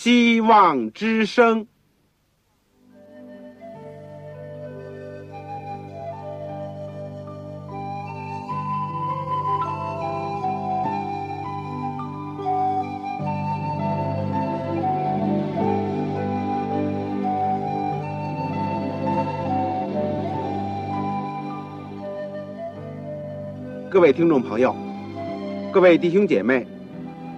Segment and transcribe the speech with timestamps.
[0.00, 1.66] 希望之声。
[23.90, 24.72] 各位听众朋友，
[25.72, 26.64] 各位弟兄姐妹，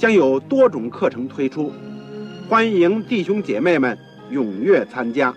[0.00, 1.70] 将有多种课程推出，
[2.48, 3.98] 欢迎弟兄姐妹们
[4.30, 5.36] 踊跃参加。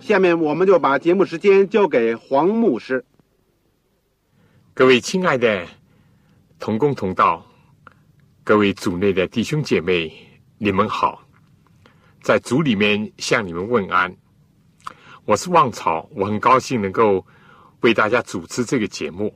[0.00, 3.04] 下面我们就把节目时间交给黄牧师。
[4.74, 5.66] 各位亲爱的
[6.60, 7.44] 同工同道，
[8.44, 10.16] 各位组内的弟兄姐妹，
[10.56, 11.26] 你们好，
[12.22, 14.16] 在组里面向你们问安。
[15.24, 17.26] 我是旺草，我很高兴能够
[17.80, 19.34] 为大家主持这个节目。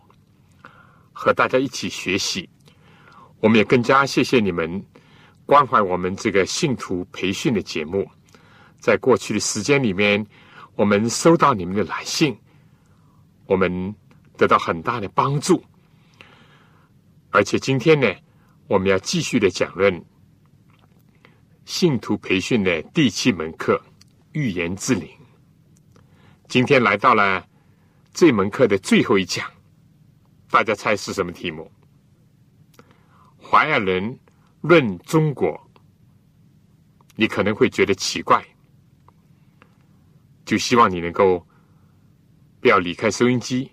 [1.12, 2.48] 和大家一起学习，
[3.40, 4.84] 我们也更加谢谢你们
[5.46, 8.08] 关怀我们这个信徒培训的节目。
[8.78, 10.24] 在过去的时间里面，
[10.74, 12.36] 我们收到你们的来信，
[13.46, 13.94] 我们
[14.36, 15.62] 得到很大的帮助。
[17.30, 18.10] 而且今天呢，
[18.68, 20.04] 我们要继续的讲论
[21.64, 23.80] 信徒培训的第七门课——
[24.32, 25.08] 预言之灵。
[26.48, 27.46] 今天来到了
[28.12, 29.46] 这门课的最后一讲。
[30.50, 31.70] 大家猜是什么题目？
[33.50, 34.16] 怀尔人
[34.60, 35.60] 论中国，
[37.16, 38.40] 你可能会觉得奇怪，
[40.44, 41.44] 就希望你能够
[42.60, 43.68] 不要离开收音机，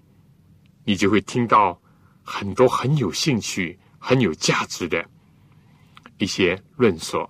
[0.83, 1.79] 你就会听到
[2.23, 5.07] 很多很有兴趣、很有价值的
[6.17, 7.29] 一些论说。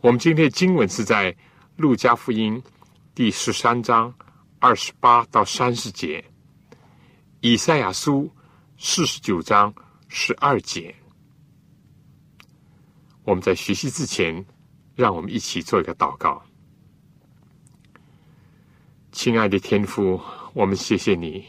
[0.00, 1.32] 我们今天的经文是在
[1.76, 2.60] 《路加福音》
[3.14, 4.12] 第十三章
[4.58, 6.24] 二十八到三十节。
[7.42, 8.28] 以赛亚书
[8.76, 9.72] 四十九章
[10.08, 10.94] 十二节，
[13.24, 14.44] 我们在学习之前，
[14.94, 16.42] 让我们一起做一个祷告。
[19.12, 20.20] 亲爱的天父，
[20.52, 21.44] 我们谢谢你，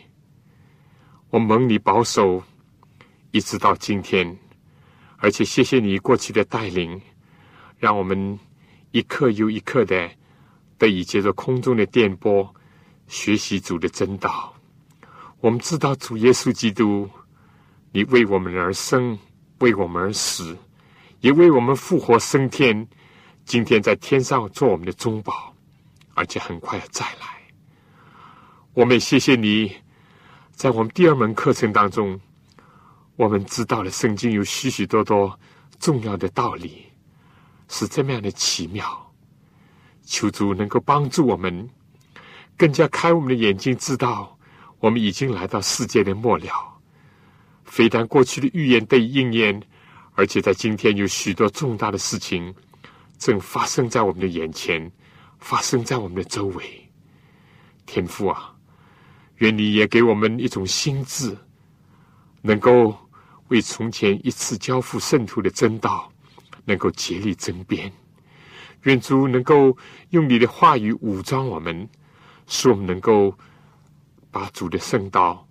[1.29, 2.43] 我蒙你保守，
[3.31, 4.37] 一直到今天，
[5.17, 6.99] 而且谢谢你过去的带领，
[7.77, 8.39] 让我们
[8.91, 10.09] 一刻又一刻的
[10.77, 12.53] 得以借着空中的电波
[13.07, 14.53] 学习主的真道。
[15.39, 17.07] 我们知道主耶稣基督，
[17.97, 19.17] 你为我们而生，
[19.57, 20.55] 为我们而死，
[21.21, 22.87] 也为我们复活升天。
[23.43, 25.51] 今天在天上做我们的中保，
[26.13, 27.25] 而且很快要再来。
[28.75, 29.75] 我们也谢谢你，
[30.51, 32.21] 在我们第二门课程当中，
[33.15, 35.39] 我们知道了圣经有许许多多
[35.79, 36.85] 重要的道理，
[37.67, 39.11] 是这么样的奇妙。
[40.03, 41.67] 求主能够帮助我们，
[42.55, 44.37] 更加开我们的眼睛，知道。
[44.81, 46.76] 我们已经来到世界的末了，
[47.67, 49.61] 非但过去的预言被应验，
[50.15, 52.51] 而且在今天有许多重大的事情
[53.19, 54.91] 正发生在我们的眼前，
[55.37, 56.89] 发生在我们的周围。
[57.85, 58.55] 天父啊，
[59.35, 61.37] 愿你也给我们一种心智，
[62.41, 62.97] 能够
[63.49, 66.11] 为从前一次交付圣徒的真道，
[66.65, 67.91] 能够竭力争辩。
[68.83, 69.77] 愿主能够
[70.09, 71.87] 用你的话语武装我们，
[72.47, 73.37] 使我们能够。
[74.29, 75.47] 把主的圣道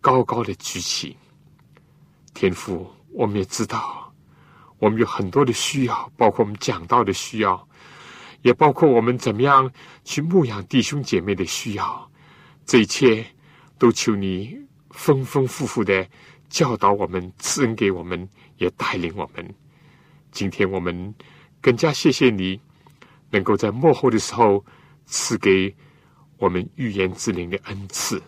[0.00, 1.16] 高高的举起，
[2.34, 4.12] 天父，我们也知道，
[4.78, 7.68] 我们有很多的需要，包括我们讲道的需要，
[8.42, 9.70] 也包括我们怎么样
[10.04, 12.10] 去牧养弟兄姐妹的需要。
[12.64, 13.24] 这一切
[13.78, 14.56] 都求你
[14.90, 16.06] 丰丰富富的
[16.48, 18.28] 教导我们，赐恩给我们，
[18.58, 19.54] 也带领我们。
[20.30, 21.14] 今天我们
[21.60, 22.60] 更加谢谢你，
[23.30, 24.64] 能够在幕后的时候
[25.06, 25.74] 赐给。
[26.38, 28.20] 我们预言之灵的恩赐，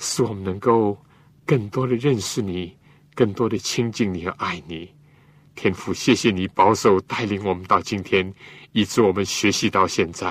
[0.00, 1.00] 使我们能够
[1.44, 2.76] 更多的认识你，
[3.16, 4.94] 更多的亲近你和爱你。
[5.54, 8.30] 天父，谢谢你保守带领我们到今天，
[8.72, 10.30] 以致我们学习到现在，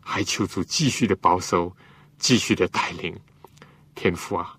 [0.00, 1.70] 还求主继续的保守，
[2.16, 3.14] 继续的带领。
[3.94, 4.56] 天父啊，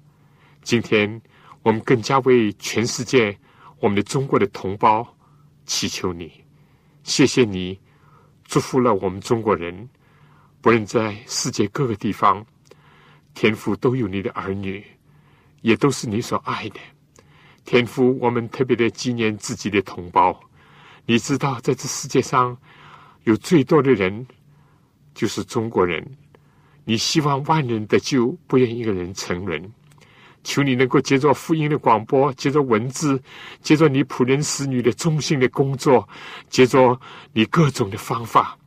[0.62, 1.20] 今天
[1.64, 3.36] 我们更加为全世界
[3.80, 5.06] 我们的中国的同胞
[5.66, 6.32] 祈求你，
[7.02, 7.80] 谢谢你
[8.46, 9.90] 祝福了我们中国人。
[10.62, 12.46] 不论在世界各个地方，
[13.34, 14.86] 天父都有你的儿女，
[15.62, 16.80] 也都是你所爱的。
[17.68, 20.40] 天父，我们特别的纪念自己的同胞，
[21.06, 22.58] 你知道，在这世界上
[23.26, 24.26] 有最多的人
[25.14, 26.02] 就是中国人。
[26.86, 29.62] 你希望万人得救，不愿一个人沉沦。
[30.46, 33.22] 求你能够接着福音的广播，接着文字，
[33.62, 36.08] 接着你仆人使女的忠心的工作，
[36.48, 36.98] 接着
[37.34, 38.58] 你各种的方法，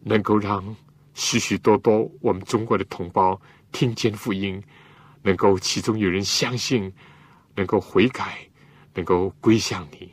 [0.00, 0.74] 能够让
[1.14, 3.40] 许许多多我们中国的同胞
[3.70, 4.60] 听见福音，
[5.22, 6.92] 能够其中有人相信，
[7.54, 8.38] 能够悔改，
[8.94, 10.12] 能够归向你。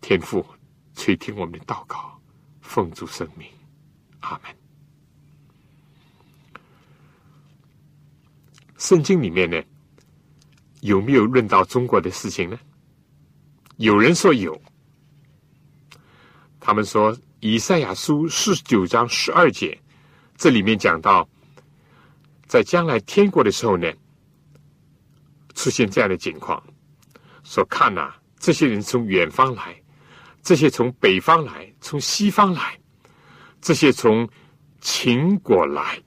[0.00, 0.44] 天父
[0.94, 2.20] 垂听我们的祷告，
[2.60, 3.48] 奉主圣名，
[4.20, 4.54] 阿门。
[8.78, 9.62] 圣经里面呢？
[10.80, 12.58] 有没有论到中国的事情呢？
[13.76, 14.58] 有人说有，
[16.58, 19.78] 他们说以赛亚书四十九章十二节，
[20.38, 21.28] 这里面讲到，
[22.46, 23.92] 在将来天国的时候呢，
[25.60, 26.62] 出现这样的情况，
[27.44, 29.78] 说看呐，这些人从远方来，
[30.42, 32.80] 这些从北方来，从西方来，
[33.60, 34.26] 这些从
[34.80, 36.02] 秦国来，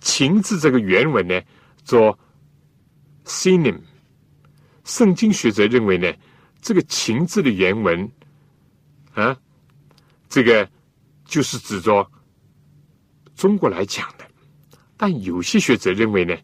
[0.00, 1.42] 秦字这个原文呢，
[1.82, 2.16] 做。
[3.24, 3.80] Sinim，
[4.84, 6.14] 圣经学者认为呢，
[6.62, 8.08] 这个“秦”字的原文
[9.14, 9.36] 啊，
[10.28, 10.70] 这个
[11.24, 12.08] 就是指着
[13.34, 14.24] 中国来讲的。
[14.96, 16.36] 但有些学者认为呢，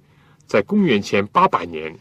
[0.53, 1.99] 在公元前八百年，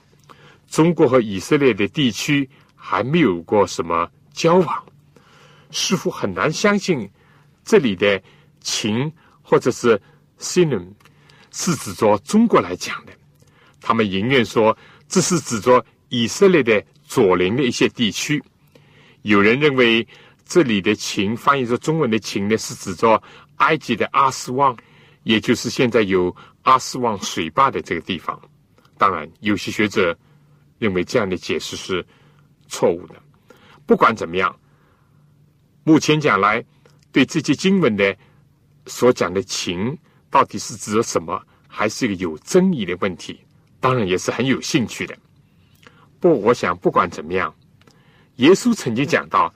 [0.69, 4.85] 中国和以色列的地区还没有过什么交往，
[5.71, 7.09] 似乎很难相信
[7.63, 8.21] 这里的
[8.59, 9.09] “秦”
[9.41, 9.97] 或者是
[10.37, 10.85] s i n m
[11.53, 13.13] 是指着中国来讲的。
[13.79, 14.77] 他们宁愿说
[15.07, 18.43] 这是指着以色列的左邻的一些地区。
[19.21, 20.05] 有人认为
[20.45, 23.23] 这里的“秦”翻译作中文的“秦”呢，是指着
[23.59, 24.75] 埃及的阿斯旺，
[25.23, 28.39] 也就是现在有阿斯旺水坝的这个地方。
[28.97, 30.17] 当然，有些学者
[30.77, 32.05] 认为这样的解释是
[32.67, 33.15] 错误的。
[33.85, 34.55] 不管怎么样，
[35.83, 36.63] 目前讲来，
[37.11, 38.15] 对这些经文的
[38.85, 39.97] 所讲的“情”
[40.29, 43.39] 到底是指什么，还是一个有争议的问题。
[43.79, 45.17] 当然也是很有兴趣的。
[46.19, 47.53] 不，我想不管怎么样，
[48.35, 49.51] 耶稣曾经讲到，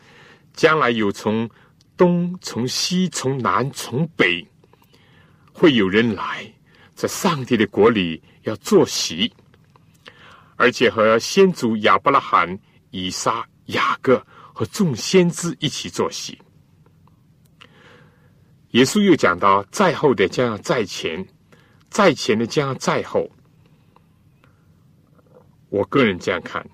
[0.54, 1.48] 将来有从
[1.96, 4.46] 东、从西、从南、从北，
[5.54, 6.52] 会有人来，
[6.96, 9.32] 在上帝的国里要坐席，
[10.56, 12.58] 而且和先祖亚伯拉罕、
[12.90, 16.40] 以撒、雅各和众先知一起坐席。
[18.72, 21.26] 耶稣又讲到，在后的将要在前，
[21.90, 23.30] 在前的将要在后。
[25.70, 26.66] 我个人这样看，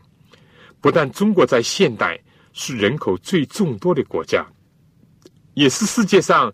[0.79, 2.19] 不但中国在现代
[2.53, 4.45] 是人口最众多的国家，
[5.55, 6.53] 也是世界上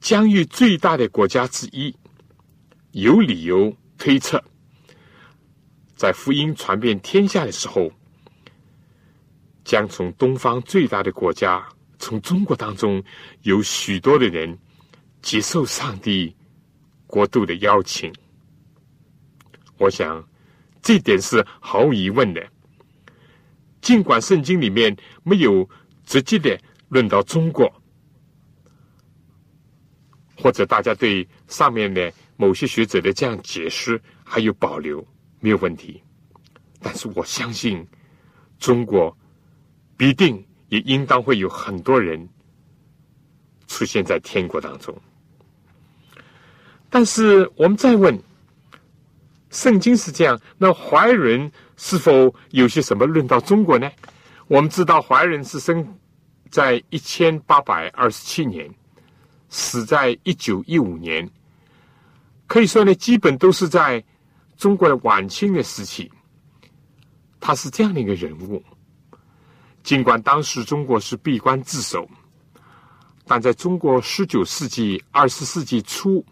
[0.00, 1.94] 疆域最大的国家之一。
[2.92, 4.42] 有理由推测，
[5.94, 7.90] 在福音传遍天下的时候，
[9.64, 11.66] 将从东方最大的国家，
[11.98, 13.02] 从中国当中
[13.42, 14.58] 有许多的人
[15.22, 16.34] 接受上帝
[17.06, 18.12] 国度的邀请。
[19.78, 20.24] 我想。
[20.82, 22.42] 这点是毫无疑问的。
[23.82, 25.68] 尽管圣经里面没有
[26.06, 26.58] 直接的
[26.88, 27.70] 论到中国，
[30.34, 32.10] 或者大家对上面的
[32.40, 35.06] 某些学者的这样解释还有保留，
[35.40, 36.02] 没有问题。
[36.80, 37.86] 但是我相信，
[38.58, 39.14] 中国
[39.94, 42.26] 必定也应当会有很多人
[43.66, 44.96] 出现在天国当中。
[46.88, 48.18] 但是我们再问。
[49.50, 53.90] 圣经是这样，那怀仁是否有些什么论到中国呢？
[54.46, 55.98] 我们知道怀仁是生
[56.50, 58.72] 在一千八百二十七年，
[59.48, 61.28] 死在一九一五年，
[62.50, 64.04] 可以说呢，基本都是在
[64.56, 66.10] 中国的晚清的时期。
[67.38, 68.60] 他是这样的一个人物，
[69.84, 72.10] 尽管当时中国是闭关自守，
[73.24, 76.26] 但在中国十九世纪、二十世纪初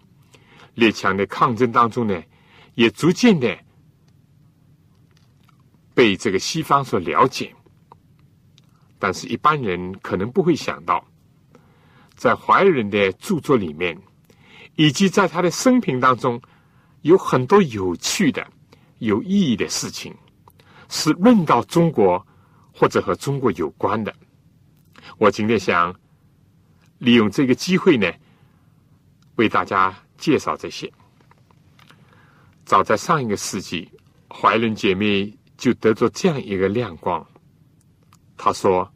[0.75, 2.21] 列强的抗争当中呢。
[2.75, 3.59] 也逐渐的
[5.95, 7.55] 被这个西方所了解，
[9.01, 11.05] 但是一般人可能不会想到，
[12.15, 14.01] 在怀仁的著作里面，
[14.79, 16.41] 以及在他的生平当中，
[17.03, 18.47] 有很多有趣的、
[18.99, 20.15] 有意义的事情，
[20.89, 22.25] 是论到中国
[22.73, 24.15] 或者和中国有关的。
[25.17, 25.93] 我今天想
[26.99, 28.09] 利用这个机会呢，
[29.35, 30.89] 为大家介绍这些。
[32.65, 33.91] 早在上一个世纪，
[34.29, 37.27] 怀仁姐妹就得着这样一个亮光。
[38.37, 38.89] 她说：“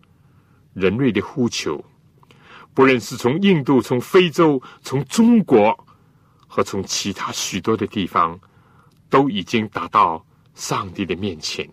[0.74, 1.84] 人类的呼求，
[2.74, 5.86] 不论是从印度、从非洲、从中国
[6.46, 8.38] 和从其他许多的地方，
[9.10, 10.24] 都已经达到
[10.54, 11.68] 上帝的面前，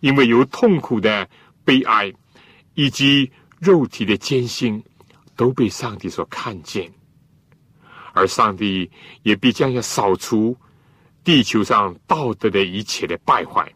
[0.00, 1.28] 因为有痛苦的
[1.64, 2.12] 悲哀，
[2.74, 4.82] 以及肉体的艰辛
[5.34, 6.92] 都被上帝所看见，
[8.12, 8.90] 而上帝
[9.22, 10.56] 也必将要扫除
[11.24, 13.72] 地球上道德的一切的败坏，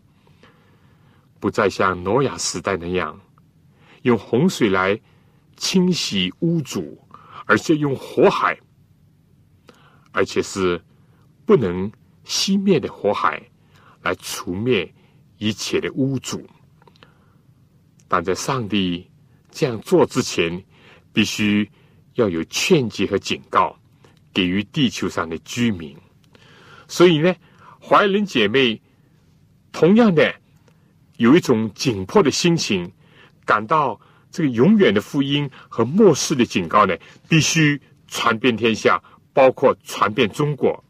[1.40, 3.18] 不再像挪亚时代那样
[4.02, 5.00] 用洪水来
[5.56, 6.82] 清洗污浊，
[7.46, 8.58] 而且用火海，
[10.12, 10.80] 而且是
[11.44, 11.90] 不能
[12.24, 13.42] 熄灭的火海
[14.02, 14.92] 来除灭
[15.38, 16.40] 一切的污浊。
[18.08, 19.08] 但在上帝
[19.50, 20.62] 这样做之前，
[21.12, 21.68] 必须
[22.14, 23.76] 要有劝诫和警告，
[24.32, 25.96] 给予地球上的居民。
[26.86, 27.34] 所以呢，
[27.80, 28.80] 怀仁姐妹
[29.72, 30.34] 同样的
[31.16, 32.92] 有一种紧迫的心情，
[33.44, 34.00] 感到
[34.36, 36.94] 这个永远的福音和末世的警告呢，
[37.26, 39.02] 必须传遍天下，
[39.32, 40.84] 包括传遍中国。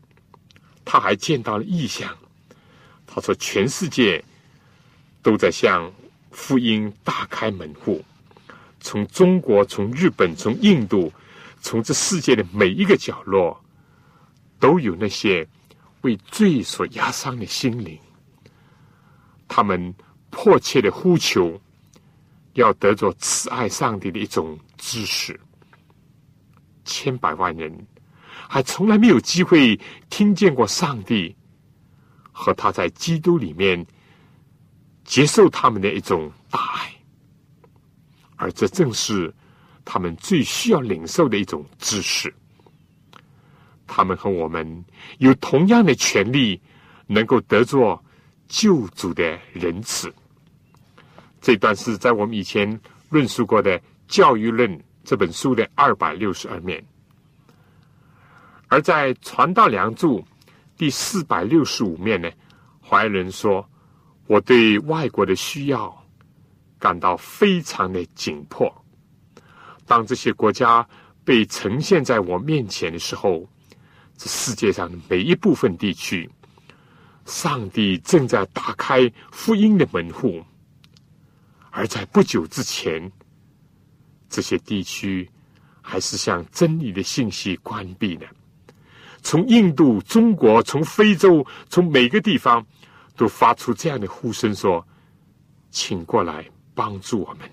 [0.85, 2.13] 他还见到了异象，
[3.07, 4.25] 他说：“全世界
[5.23, 5.89] 都在向。”
[6.33, 8.05] 福音大开门户，
[8.81, 11.13] 从中国、从日本、从印度、
[11.63, 13.59] 从这世界的每一个角落，
[14.59, 15.47] 都有那些
[16.01, 17.97] 为罪所压伤的心灵，
[19.47, 19.95] 他们
[20.31, 21.59] 迫切的呼求，
[22.57, 25.39] 要得着慈爱上帝的一种知识。
[26.85, 27.73] 千百万人
[28.29, 31.35] 还从来没有机会听见过上帝
[32.31, 33.87] 和他在基督里面。
[35.09, 36.93] 接受他们的一种大爱，
[38.35, 39.33] 而这正是
[39.85, 42.35] 他们最需要领受的一种知识。
[43.87, 44.85] 他们和我们
[45.19, 46.61] 有同样的权利，
[47.07, 48.05] 能够得着
[48.49, 50.13] 救主的仁慈。
[51.47, 54.69] 这段是在我们以前论述过的《教育论》
[55.05, 56.85] 这本书的二百六十二面，
[58.67, 60.21] 而在《传道梁柱》
[60.77, 62.29] 第四百六十五面呢，
[62.83, 63.65] 怀仁说。
[64.27, 66.05] 我对外国的需要
[66.81, 68.69] 感到非常的紧迫。
[69.87, 70.85] 当这些国家
[71.25, 73.49] 被呈现在我面前的时候，
[74.17, 76.29] 这世界上的每一部分地区，
[77.25, 80.45] 上帝正在打开福音的门户。
[81.77, 83.13] 而在不久之前，
[84.31, 85.29] 这些地区
[85.83, 88.27] 还是向真理的信息关闭的。
[89.23, 92.65] 从印度、中国、从非洲、从每个地方。
[93.19, 94.87] 都发出这样的呼声说
[95.73, 97.51] ：“请过来帮助我们。”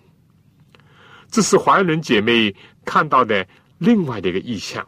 [1.32, 2.54] 这是怀仁姐妹
[2.84, 4.86] 看到的另外的一个意象，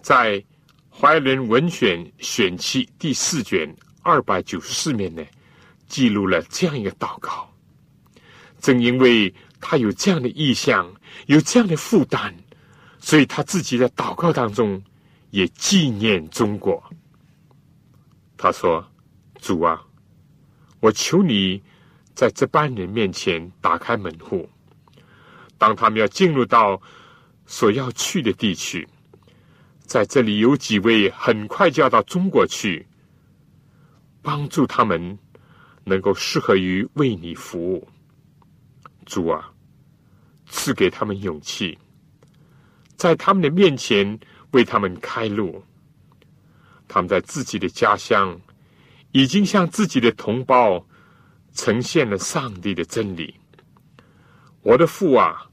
[0.00, 0.42] 在
[0.88, 5.22] 怀仁文选选期第四卷二百九十四面呢，
[5.86, 7.49] 记录了这样一个祷告。
[8.60, 10.94] 正因为他有这样的意向，
[11.26, 12.32] 有这样的负担，
[12.98, 14.82] 所以他自己在祷告当中
[15.30, 16.82] 也纪念中国。
[18.36, 18.86] 他说
[19.40, 19.82] ：“主啊。”
[20.80, 21.62] 我求你
[22.14, 24.48] 在这班人面前打开门户，
[25.58, 26.80] 当他们要进入到
[27.44, 28.88] 所要去的地区，
[29.82, 32.86] 在这里有几位很快就要到中国去，
[34.22, 35.18] 帮助他们
[35.84, 37.86] 能够适合于为你服务。
[39.06, 39.52] 主啊，
[40.46, 41.78] 赐给他们勇气，
[42.96, 44.18] 在他们的面前
[44.52, 45.62] 为他们开路。
[46.86, 48.40] 他们在自己的家乡。
[49.12, 50.86] 已经向自己的同胞
[51.52, 53.34] 呈现了上帝的真理。
[54.62, 55.50] 我的父啊，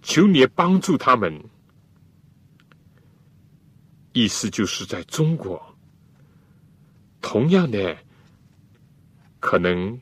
[0.00, 1.44] 求你帮助他们。
[4.14, 5.62] 意思就是在中国，
[7.20, 7.94] 同样的
[9.40, 10.00] 可能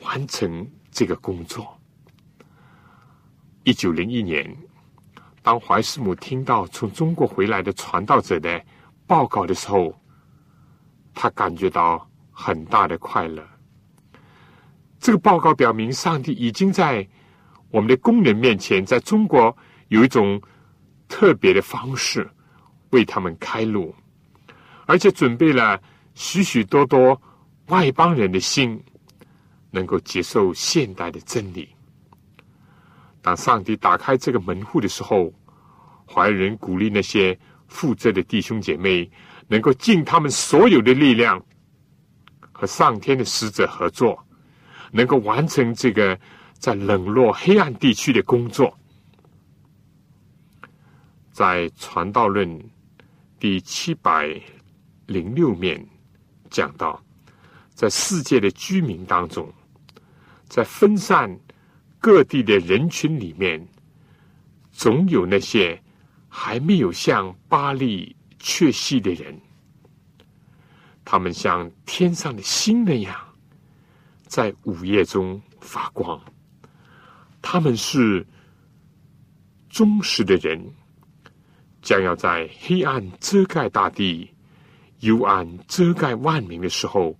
[0.00, 1.75] 完成这个工作。
[3.66, 4.56] 一九零一年，
[5.42, 8.64] 当怀斯姆听到从中国回来的传道者的
[9.08, 9.92] 报告的时候，
[11.12, 12.08] 他感觉到。
[12.38, 13.42] 很大的快乐。
[15.00, 17.08] 这个报告表明，上帝已经在
[17.70, 19.56] 我们的工人面前，在中国
[19.88, 20.38] 有一种
[21.08, 22.30] 特别的方式
[22.90, 23.94] 为他们开路，
[24.84, 25.80] 而且准备了
[26.12, 27.18] 许许多多
[27.68, 28.78] 外邦人的心，
[29.70, 31.75] 能够接受现代的真理。
[33.26, 35.32] 当上帝打开这个门户的时候，
[36.08, 39.10] 怀仁鼓励那些负责的弟兄姐妹，
[39.48, 41.44] 能够尽他们所有的力量。
[42.52, 44.24] 和上天的使者合作，
[44.92, 46.16] 能够完成这个
[46.52, 48.72] 在冷落黑暗地区的工作。
[51.32, 52.48] 在《传道论》
[53.40, 54.40] 第七百
[55.06, 55.84] 零六面
[56.48, 57.02] 讲到，
[57.74, 59.52] 在世界的居民当中，
[60.48, 61.36] 在分散
[61.98, 63.66] 各地的人群里面，
[64.70, 65.82] 总有那些
[66.28, 69.40] 还没有向巴利确信的人。
[71.04, 73.14] 他们像天上的星那样，
[74.26, 76.20] 在午夜中发光。
[77.40, 78.26] 他们是
[79.68, 80.60] 忠实的人，
[81.80, 84.28] 将要在黑暗遮盖大地、
[85.00, 87.16] 幽暗遮盖万民的时候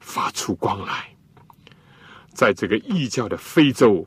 [0.00, 1.08] 发出光来。
[2.34, 4.06] 在这个异教的非洲，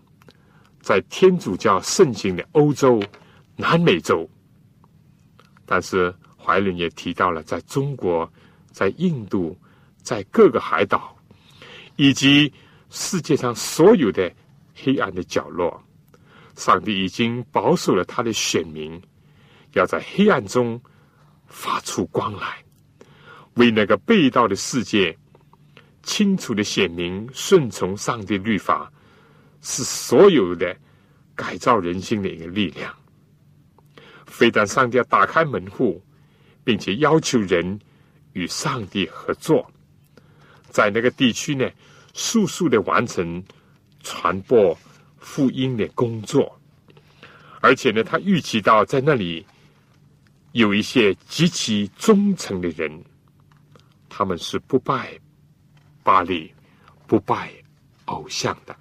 [0.83, 3.01] 在天主教盛行的欧洲、
[3.55, 4.29] 南美洲，
[5.65, 8.31] 但是怀伦也提到了，在中国、
[8.69, 9.57] 在印度、
[10.01, 11.17] 在各个海岛，
[11.95, 12.51] 以及
[12.89, 14.29] 世界上所有的
[14.75, 15.81] 黑暗的角落。
[16.55, 19.01] 上帝已经保守了他的选民，
[19.71, 20.79] 要在黑暗中
[21.47, 22.63] 发出光来，
[23.55, 25.17] 为那个被盗的世界
[26.03, 28.91] 清楚的显明顺从上帝律法
[29.63, 30.77] 是所有的
[31.33, 32.93] 改造人心的一个力量。
[34.27, 35.99] 非但上帝要打开门户，
[36.63, 37.79] 并且要求人
[38.33, 39.67] 与上帝合作，
[40.69, 41.67] 在那个地区呢，
[42.13, 43.43] 速速的完成
[44.03, 44.77] 传播。
[45.25, 46.59] 福音的工作，
[47.61, 49.45] 而且呢，他预期到在那里
[50.51, 52.91] 有一些极其忠诚的人，
[54.09, 55.17] 他们是不拜
[56.03, 56.53] 巴黎、
[57.07, 57.53] 不拜
[58.03, 58.75] 偶像的。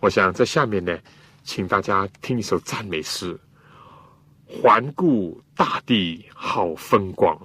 [0.00, 0.98] 我想在下面呢，
[1.42, 3.38] 请大家听一首赞美诗：
[4.46, 7.38] 环顾大地好风光。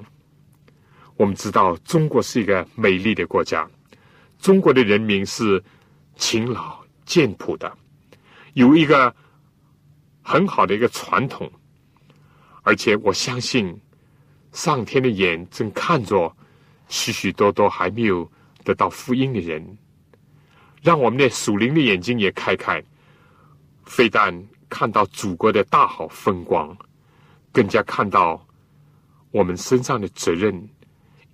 [1.17, 3.69] 我们知道，中国是一个美丽的国家，
[4.39, 5.63] 中国的人民是
[6.15, 6.81] 勤劳。
[7.05, 7.77] 简朴的，
[8.53, 9.13] 有一个
[10.21, 11.51] 很好的一个传统，
[12.61, 13.77] 而且我相信
[14.53, 16.33] 上天的眼正看着
[16.87, 18.31] 许许多多还没有
[18.63, 19.77] 得到福音的人，
[20.83, 22.83] 让我们的属灵的眼睛也开开，
[23.85, 24.37] 非但
[24.67, 26.77] 看到祖国的大好风光，
[27.53, 28.45] 更加看到
[29.31, 30.69] 我们身上的责任，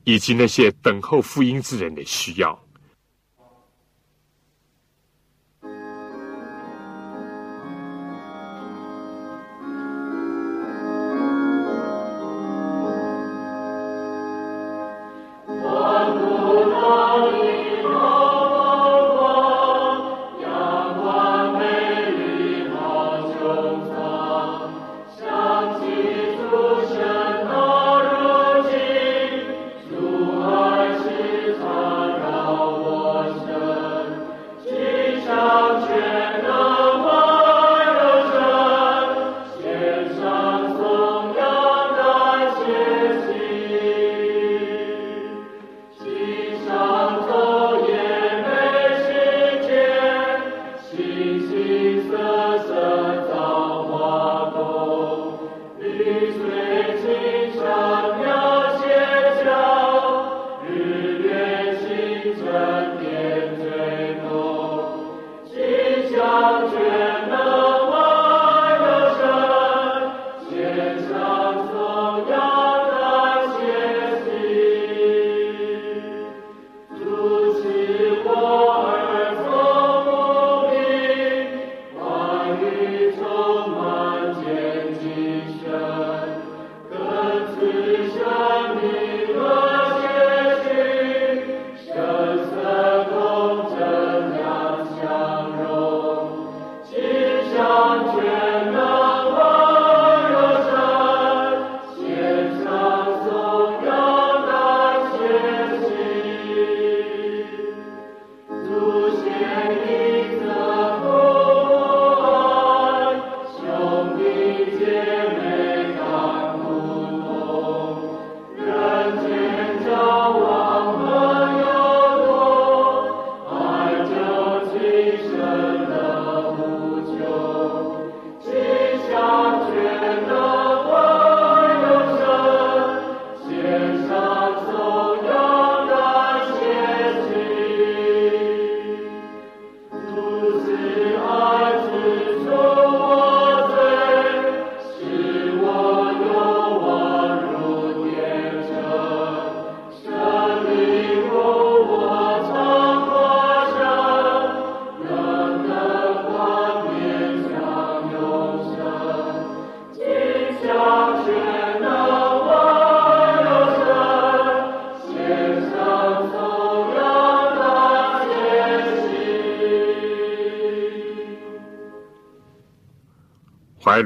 [0.03, 2.57] 以及那些等候福音之人的需要。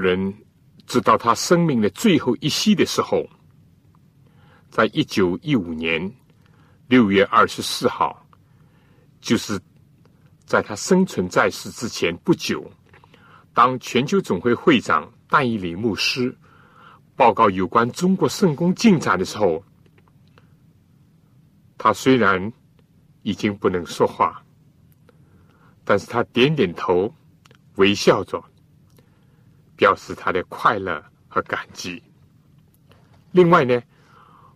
[0.04, 0.34] 人
[0.86, 3.26] 知道他生命的最后一息的时候，
[4.70, 6.14] 在一九一五年
[6.88, 8.26] 六月二十四号，
[9.22, 9.60] 就是
[10.46, 12.70] 在他生存在世之前不久，
[13.54, 16.36] 当全球总会会长戴以礼牧师
[17.16, 19.64] 报告有关中国圣公进展的时候，
[21.78, 22.52] 他虽然
[23.22, 24.44] 已经不能说话，
[25.86, 27.14] 但是他点点头，
[27.76, 28.44] 微笑着，
[29.76, 32.02] 表示他的快乐和感激。
[33.32, 33.82] 另外呢，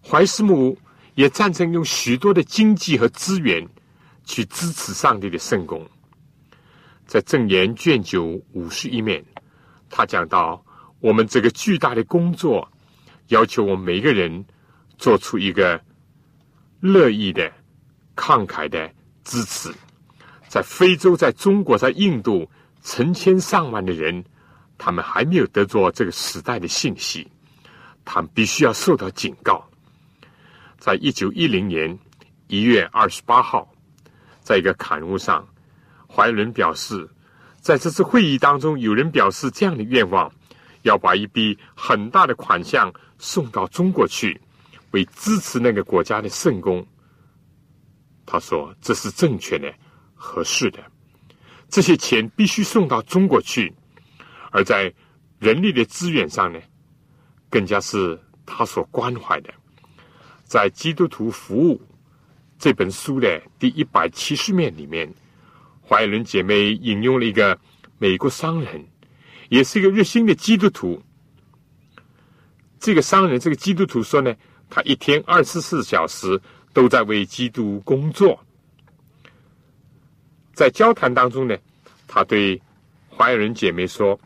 [0.04, 0.78] 怀斯姆
[1.16, 3.68] 也赞成用许多的经济和资源
[4.24, 5.88] 去支持上帝的圣公。
[7.06, 9.24] 在正言卷九五十一面，
[9.90, 10.64] 他讲到
[11.00, 12.70] 我们这个巨大的工作，
[13.28, 14.46] 要求我们每个人
[14.98, 15.82] 做出一个
[16.82, 17.52] 乐意的、
[18.16, 18.92] 慷慨的
[19.24, 19.74] 支持。
[20.48, 22.50] 在非洲、在中国、在印度，
[22.82, 24.24] 成千上万的人，
[24.78, 27.28] 他们还没有得着这个时代的信息，
[28.06, 29.68] 他们必须要受到警告。
[30.78, 31.98] 在一九一零年
[32.48, 33.68] 一月二十八号，
[34.42, 35.46] 在一个刊物上。
[36.10, 37.08] 怀伦表示，
[37.60, 40.32] 在这次会议当中，有人表示这样的愿望：
[40.84, 44.40] 要把一笔很大的款项送到中国去，
[44.92, 46.86] 为支持那个国家的圣公。
[48.26, 49.74] 他说这是正确的、
[50.16, 50.80] 合适的。
[51.68, 53.74] 这些钱必须送到中国去，
[54.52, 54.94] 而在
[55.40, 56.60] 人力的资源上呢，
[57.50, 59.54] 更加是他所关怀的。
[60.44, 61.76] 在《基督徒服务》
[62.58, 65.14] 这本书的第一百七十面里面。
[65.90, 67.58] 怀伦姐妹引用了一个
[67.98, 68.86] 美国商人，
[69.48, 71.02] 也是一个热心的基督徒。
[72.78, 74.36] 这个商人，这个基督徒说呢，
[74.70, 76.42] 他一天二十四小时
[76.74, 78.38] 都在为基督工作。
[80.52, 81.58] 在交谈当中呢，
[82.06, 82.62] 他对
[83.10, 84.20] 怀仁姐妹说：“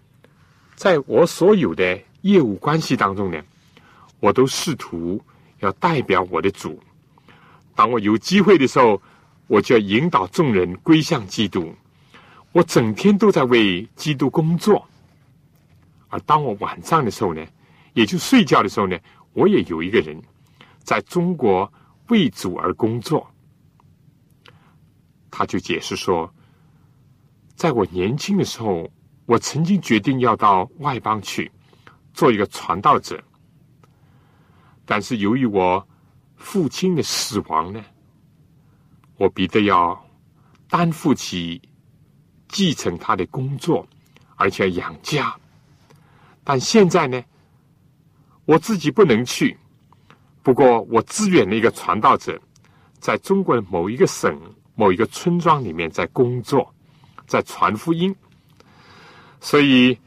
[0.82, 3.40] 在我所有的业务关系当中呢，
[4.20, 5.22] 我都试图
[5.60, 6.82] 要代表我的主。
[7.76, 9.00] 当我有机会的时候。”
[9.52, 11.76] 我就要引导众人归向基督，
[12.54, 14.88] 我整天都在为基督工作。
[16.08, 17.46] 而当我晚上的时候呢，
[17.92, 18.98] 也就睡觉的时候呢，
[19.34, 20.18] 我也有一个人
[20.86, 21.70] 在中国
[22.08, 23.30] 为主而工作。
[25.30, 26.34] 他就解释说，
[27.58, 28.90] 在我年轻的时候，
[29.26, 31.52] 我曾经决定要到外邦去
[32.14, 33.22] 做一个传道者，
[34.86, 35.88] 但是由于我
[36.36, 37.82] 父亲的死亡呢。
[39.18, 40.04] 我必得要
[40.68, 41.62] 担负起
[42.48, 43.88] 继承他的工作，
[44.36, 45.32] 而且养家。
[46.44, 47.24] 但现在呢，
[48.46, 49.56] 我自己不能去。
[50.42, 52.42] 不过我支援了一个传道者，
[53.00, 54.36] 在中国的某一个省、
[54.74, 56.74] 某一个村庄里面在工作，
[57.28, 58.16] 在传福音。
[59.42, 60.00] 所以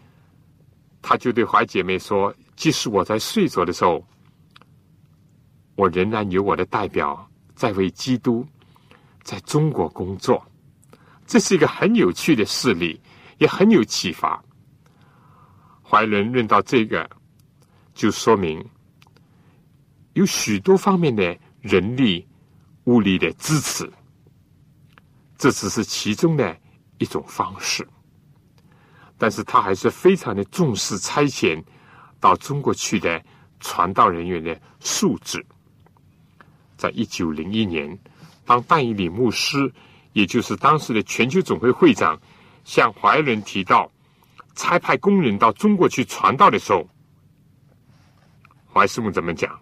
[1.03, 4.03] 他就对怀姐妹说：“即使我在睡着的时候，
[5.77, 8.47] 我仍然有我的代表在为基督。”
[9.25, 10.47] 在中国工作，
[11.27, 13.01] 这是一个很有趣的事例，
[13.39, 14.45] 也很有启发。
[15.83, 17.09] 怀伦论到这个，
[17.95, 18.63] 就说明
[20.13, 22.29] 有许多方面的人力、
[22.85, 23.91] 物力的支持，
[25.39, 26.55] 这只是其中的
[26.99, 27.89] 一种方式。
[29.19, 31.63] 但是他还是非常的重视差遣
[32.21, 33.23] 到中国去的
[33.61, 35.45] 传道人员的素质。
[36.77, 37.99] 在一九零一年。
[38.47, 39.73] 当戴以礼牧师，
[40.13, 42.21] 也就是当时的全球总会会长，
[42.63, 43.91] 向怀仁提到
[44.55, 46.87] 差派工人到中国去传道的时候，
[48.71, 49.59] 怀师母怎么讲？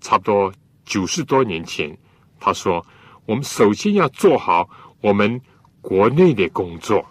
[0.00, 0.50] 差不多
[0.86, 1.94] 九十多年前，
[2.40, 2.82] 他说
[3.28, 4.66] ：“我们首先要做好
[5.02, 5.38] 我们
[5.82, 7.06] 国内的工作，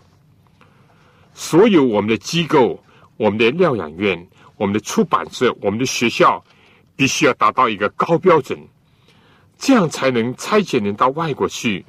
[1.34, 2.84] 所有我们的机构、
[3.18, 6.44] 我们的疗养院、我们的出版社、我们的学校，
[6.96, 8.60] 必须要达到一个高标准。”
[9.56, 11.86] 这样才能差遣人到外国去，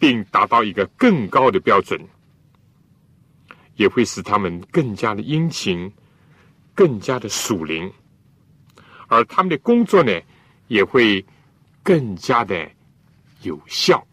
[0.00, 2.00] 并达到一个更高的标准，
[3.76, 5.92] 也会使他们更加的殷勤，
[6.74, 7.92] 更加的属灵，
[9.06, 10.12] 而他们的工作呢，
[10.66, 11.24] 也会
[11.84, 12.68] 更加的
[13.42, 14.04] 有效。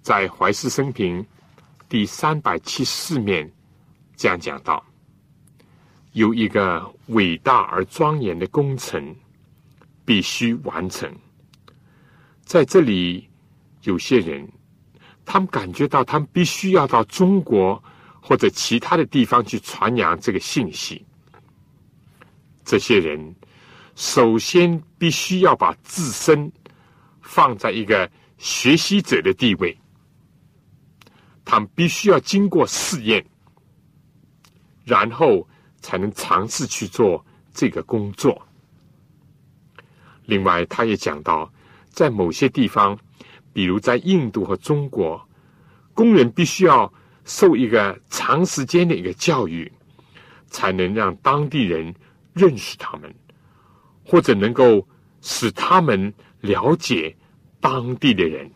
[0.00, 1.20] 在《怀世生平》
[1.90, 3.52] 第三百七十四面
[4.16, 4.82] 这样讲到：
[6.12, 9.14] 有一个伟大而庄严的工程。
[10.02, 11.08] 必须完成。
[12.42, 13.28] 在这里，
[13.82, 14.50] 有些人，
[15.24, 17.80] 他们感觉到他们必须要到中国
[18.20, 21.06] 或者其他的地方去传扬这个信息。
[22.64, 23.36] 这些人
[23.94, 26.50] 首先必须要把自身
[27.20, 29.78] 放在一个学习者的地位，
[31.44, 33.24] 他们必须要经过试验，
[34.84, 35.46] 然后
[35.80, 38.40] 才能尝试去做这个工作。
[40.26, 41.52] 另外，他也讲到，
[41.88, 42.98] 在某些地方，
[43.52, 45.20] 比如在印度和中国，
[45.92, 46.92] 工人必须要
[47.24, 49.70] 受一个长时间的一个教育，
[50.46, 51.92] 才能让当地人
[52.32, 53.12] 认识他们，
[54.04, 54.86] 或者能够
[55.20, 57.16] 使他们了解
[57.60, 58.48] 当地的人。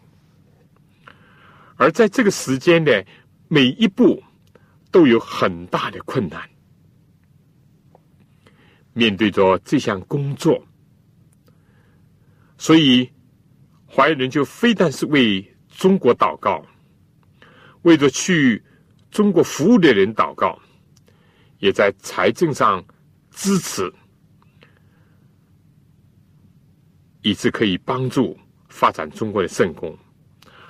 [1.77, 3.05] 而在这个时间的
[3.49, 4.23] 每一步
[4.93, 6.49] 都有很大的困难，
[8.93, 10.65] 面对着这项工作，
[12.57, 13.11] 所以
[13.87, 16.65] 华人就非但是为中国祷告，
[17.83, 18.63] 为着去
[19.11, 20.57] 中国服务的人祷告，
[21.59, 22.85] 也在财政上
[23.33, 23.93] 支持，
[27.23, 29.99] 以致可以帮助发展中国的圣功，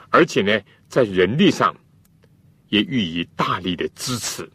[0.09, 0.59] 而且呢。
[0.95, 1.75] 在人力上
[2.69, 4.49] 也予以大力的支持，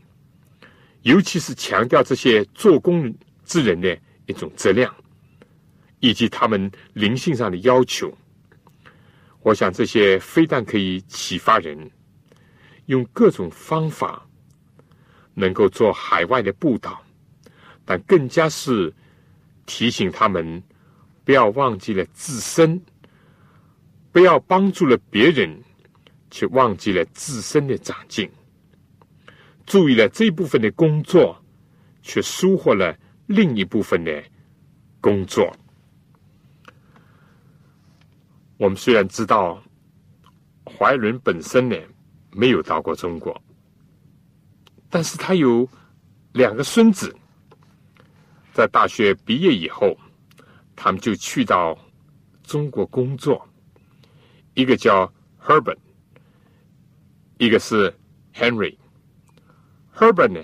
[1.01, 4.95] 尤其是强调这些做工之人的一种质量，
[5.99, 8.17] 以及他们灵性上的要求。
[9.41, 11.91] 我想这些非但可以启发人，
[12.85, 14.25] 用各种方法
[15.33, 17.03] 能够做海外的布道，
[17.83, 18.93] 但更加是
[19.65, 20.63] 提醒他们
[21.25, 22.81] 不要忘记了自身，
[24.13, 25.61] 不要帮助了别人。
[26.31, 28.29] 却忘记了自身的长进，
[29.65, 31.35] 注意了这部分的工作，
[32.01, 32.95] 却疏忽了
[33.27, 34.23] 另一部分的
[35.01, 35.55] 工作。
[38.57, 39.61] 我们虽然知道
[40.65, 41.75] 怀伦本身呢
[42.31, 43.41] 没有到过中国，
[44.89, 45.67] 但是他有
[46.33, 47.15] 两个孙子，
[48.53, 49.97] 在大学毕业以后，
[50.75, 51.77] 他们就去到
[52.43, 53.47] 中国工作，
[54.53, 55.11] 一个叫
[55.41, 55.77] Herbert。
[57.39, 57.97] 一个是
[58.35, 60.43] Henry，Herbert 呢，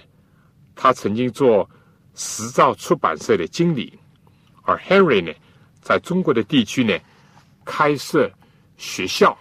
[0.75, 1.69] 他曾经做
[2.13, 3.99] 石造出版社的经理，
[4.61, 5.33] 而 Henry 呢，
[5.81, 6.97] 在中国的地区呢，
[7.65, 8.31] 开设
[8.77, 9.37] 学校，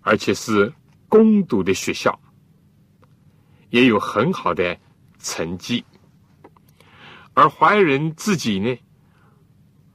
[0.00, 0.72] 而且是
[1.06, 2.18] 攻读的学校，
[3.68, 4.74] 也有很好的
[5.18, 5.84] 成绩。
[7.34, 8.74] 而怀仁自己呢，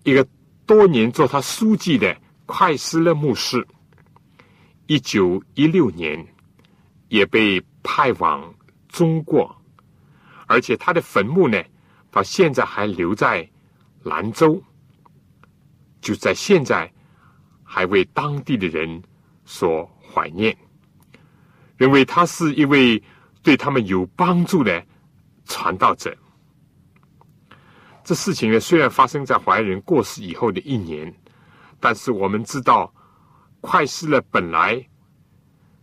[0.04, 0.24] 一个
[0.68, 3.68] 多年做他书记的快斯勒牧师，
[4.86, 6.24] 一九一六年。
[7.10, 8.52] 也被派往
[8.88, 9.56] 中国，
[10.48, 11.62] 而且他的坟墓呢，
[12.10, 13.48] 到现在还留在
[14.04, 14.64] 兰州，
[16.02, 16.92] 就在现在
[17.64, 19.04] 还为当地的人
[19.44, 20.56] 所怀念，
[21.78, 23.02] 认为他是一位
[23.44, 24.84] 对他们有帮助的
[25.46, 26.16] 传道者。
[28.04, 31.14] 这事情呢，虽然发生在怀仁过世以后的一年，
[31.80, 32.92] 但是我们知道，
[33.62, 34.89] 快死了本来。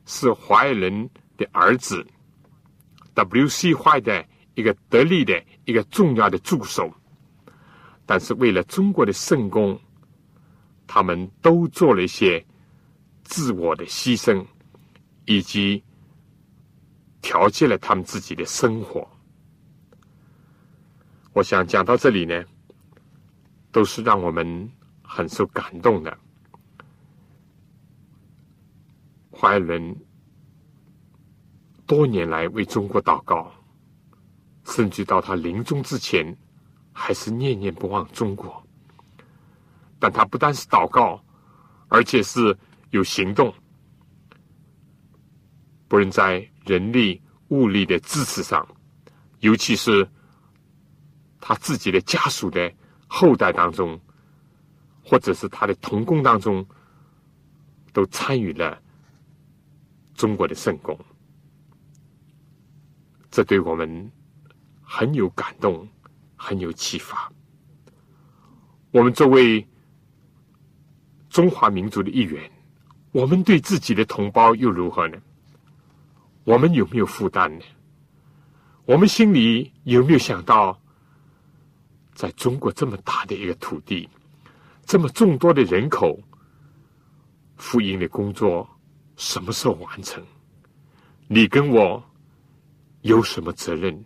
[0.06, 2.06] 是怀仁的儿子
[3.14, 3.74] ，W.C.
[3.74, 6.90] 坏的一个得力的一个重要的助手，
[8.06, 9.78] 但是为了中国的圣功，
[10.86, 12.42] 他们都做了一些
[13.24, 14.46] 自我的牺牲，
[15.24, 15.82] 以及
[17.20, 19.06] 调节了他们自己的生活。
[21.32, 22.44] 我想讲到这里呢，
[23.72, 24.70] 都是让我们
[25.02, 26.16] 很受感动的。
[29.38, 29.94] 怀仁
[31.86, 33.52] 多年来为中国祷告，
[34.64, 36.34] 甚至到他临终之前，
[36.92, 38.66] 还是念念不忘中国。
[39.98, 41.22] 但他不但是祷告，
[41.88, 42.56] 而且是
[42.90, 43.52] 有行动，
[45.86, 48.66] 不论在人力物力的支持上，
[49.40, 50.08] 尤其是
[51.40, 52.72] 他自己的家属的
[53.06, 54.00] 后代当中，
[55.04, 56.66] 或者是他的同工当中，
[57.92, 58.82] 都参与了。
[60.16, 60.98] 中国的圣功，
[63.30, 64.10] 这对我们
[64.82, 65.86] 很有感动，
[66.34, 67.30] 很有启发。
[68.92, 69.66] 我们作为
[71.28, 72.50] 中华民族的一员，
[73.12, 75.18] 我们对自己的同胞又如何呢？
[76.44, 77.64] 我们有没有负担呢？
[78.86, 80.80] 我们心里有没有想到，
[82.14, 84.08] 在中国这么大的一个土地，
[84.86, 86.18] 这么众多的人口，
[87.56, 88.66] 福音的工作？
[89.16, 90.22] 什么时候完成？
[91.28, 92.02] 你跟我
[93.00, 94.04] 有什么责任？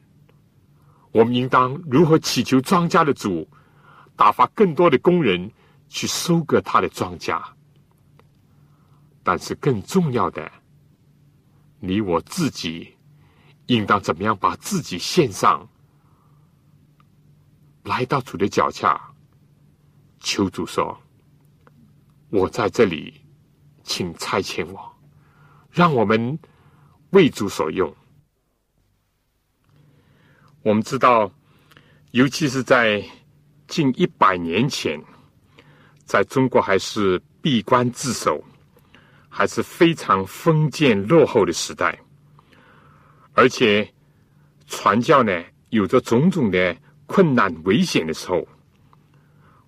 [1.13, 3.49] 我们应当如何祈求庄稼的主
[4.17, 5.51] 打发更多的工人
[5.89, 7.43] 去收割他的庄稼？
[9.23, 10.51] 但是更重要的，
[11.79, 12.97] 你我自己
[13.67, 15.69] 应当怎么样把自己献上，
[17.83, 19.13] 来到主的脚下，
[20.21, 20.97] 求主说
[22.31, 23.21] ：“我在这里，
[23.83, 24.90] 请差遣我。”
[25.71, 26.39] 让我们
[27.11, 27.95] 为主所用。
[30.63, 31.31] 我们知道，
[32.11, 33.03] 尤其是在
[33.67, 35.01] 近一百年前，
[36.05, 38.43] 在中国还是闭关自守，
[39.29, 41.99] 还是非常封建落后的时代，
[43.33, 43.89] 而且
[44.67, 48.47] 传教呢有着种种的困难危险的时候，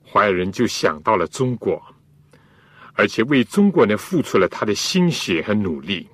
[0.04, 1.82] 怀仁就想到了中国，
[2.94, 6.08] 而且为中国呢付出了他的心血和努力。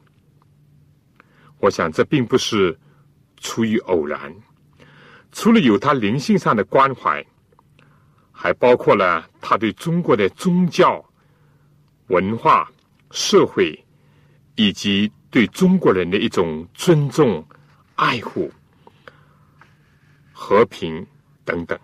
[1.59, 2.79] 我想这并不是
[3.39, 4.35] 出于偶然，
[5.33, 7.25] 除了有他灵性上的关怀。
[8.41, 11.05] 还包括了他对中国的宗教、
[12.07, 12.71] 文化、
[13.11, 13.77] 社会，
[14.55, 17.45] 以及对中国人的一种尊重、
[17.97, 18.49] 爱护、
[20.31, 21.05] 和平
[21.45, 21.77] 等等。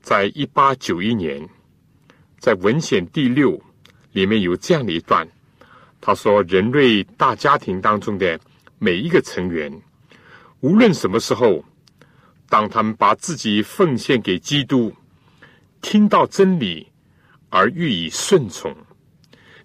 [0.00, 1.46] 在一八九一年，
[2.42, 3.56] 在文献第六
[4.10, 5.24] 里面有这样的一段，
[6.00, 8.36] 他说：“人类大家庭当中的
[8.80, 9.72] 每一个成员，
[10.58, 11.64] 无论什么时候，
[12.48, 14.92] 当他们把自己奉献给基督。”
[15.82, 16.86] 听到真理
[17.48, 18.72] 而予以顺从，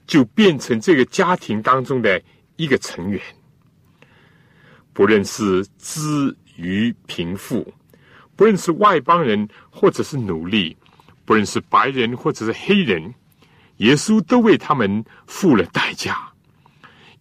[0.07, 2.19] 就变成这个家庭当中的
[2.57, 3.19] 一个成员。
[4.93, 7.71] 不论是资于贫富，
[8.35, 10.75] 不论是外邦人或者是奴隶，
[11.27, 13.13] 不论是白人或者是黑人，
[13.77, 16.31] 耶稣都为他们付了代价，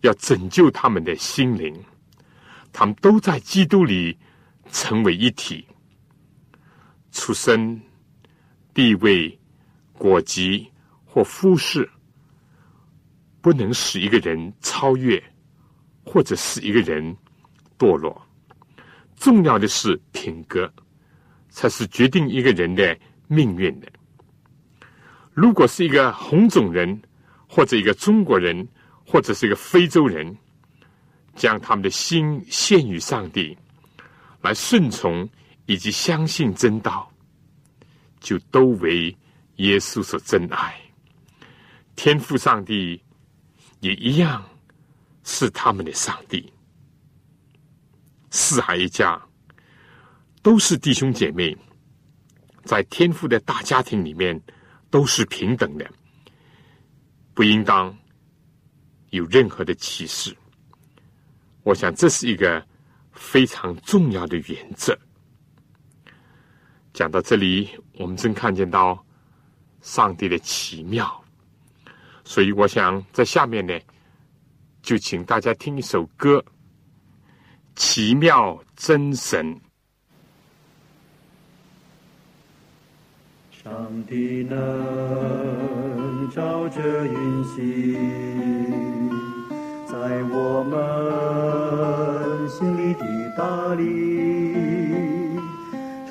[0.02, 1.74] 要拯救他们的心灵。
[2.72, 4.16] 他们都在基督里
[4.70, 5.66] 成为一体，
[7.10, 7.78] 出生。
[8.72, 9.38] 地位、
[9.94, 10.70] 国籍
[11.06, 11.88] 或肤色，
[13.40, 15.20] 不能使一个人超越，
[16.04, 17.16] 或者使一个人
[17.78, 18.20] 堕落。
[19.16, 20.70] 重要的是品格，
[21.48, 22.94] 才是决定一个人的
[23.26, 23.90] 命运的。
[25.32, 27.00] 如果是一个红种人，
[27.48, 28.66] 或者一个中国人，
[29.06, 30.36] 或者是一个非洲人，
[31.34, 33.56] 将他们的心献于上帝，
[34.40, 35.28] 来顺从
[35.66, 37.10] 以及相信真道。
[38.18, 39.16] 就都为
[39.56, 40.74] 耶稣所珍爱，
[41.94, 43.00] 天父上帝
[43.78, 44.42] 也一样
[45.22, 46.52] 是他们的上帝。
[48.30, 49.20] 四海一家
[50.42, 51.56] 都是弟兄姐妹，
[52.66, 54.38] 在天父的大家庭里面
[54.90, 55.88] 都是平等的，
[57.32, 57.96] 不应当
[59.10, 60.36] 有任何的歧视。
[61.62, 62.64] 我想这是一个
[63.12, 64.98] 非常重要的原则。
[66.92, 69.04] 讲到这里，我们正看见到
[69.80, 71.24] 上帝的奇妙，
[72.24, 73.78] 所以我想在下面呢，
[74.82, 76.38] 就请大家听一首歌，
[77.74, 79.54] 《奇妙真神》。
[83.66, 83.74] 上
[84.08, 84.56] 帝能
[86.32, 87.58] 照着云行，
[89.84, 89.96] 在
[90.30, 90.72] 我们
[92.48, 93.02] 心里的
[93.36, 93.82] 大力，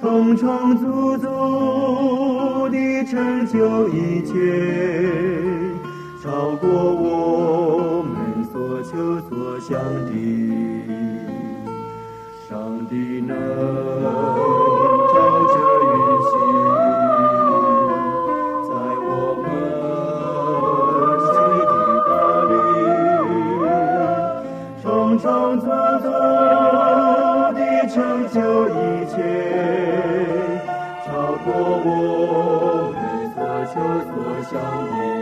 [0.02, 4.34] 重重足足地成就一切，
[6.22, 10.12] 超过我们所求所想的。
[12.50, 13.34] 上帝能
[25.56, 28.40] 充充足足地成就
[28.70, 29.16] 一切。
[31.06, 31.10] 超
[31.44, 31.48] 过
[31.86, 32.96] 我们
[33.34, 33.38] 所
[33.68, 34.14] 求所
[34.52, 34.54] 想
[34.86, 35.15] 的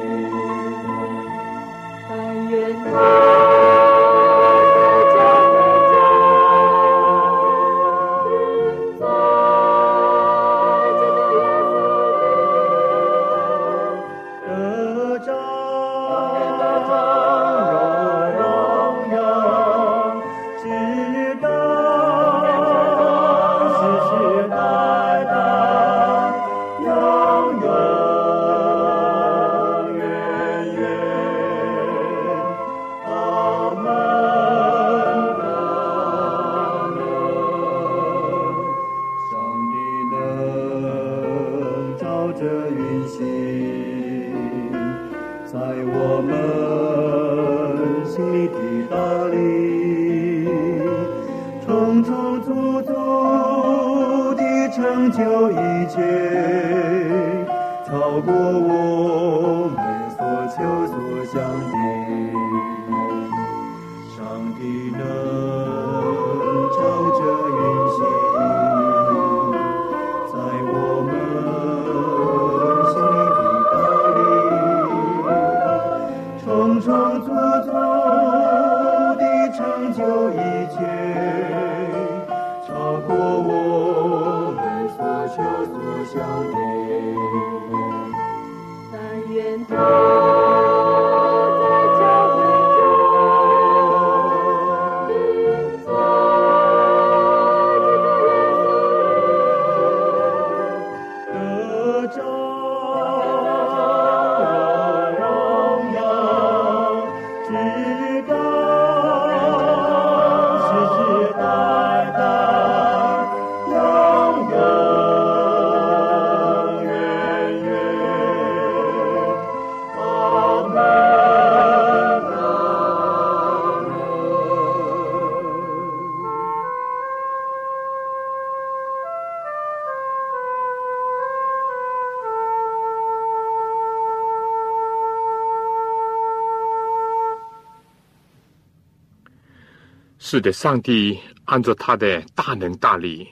[140.33, 143.27] 是的，上帝按照他的大能大力，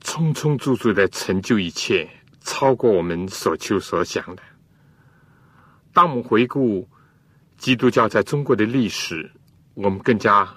[0.00, 4.42] 充充足足的成就一切，超过我们所求所想的。
[5.92, 6.88] 当我们回顾
[7.58, 9.30] 基督教在中国的历史，
[9.74, 10.52] 我们更加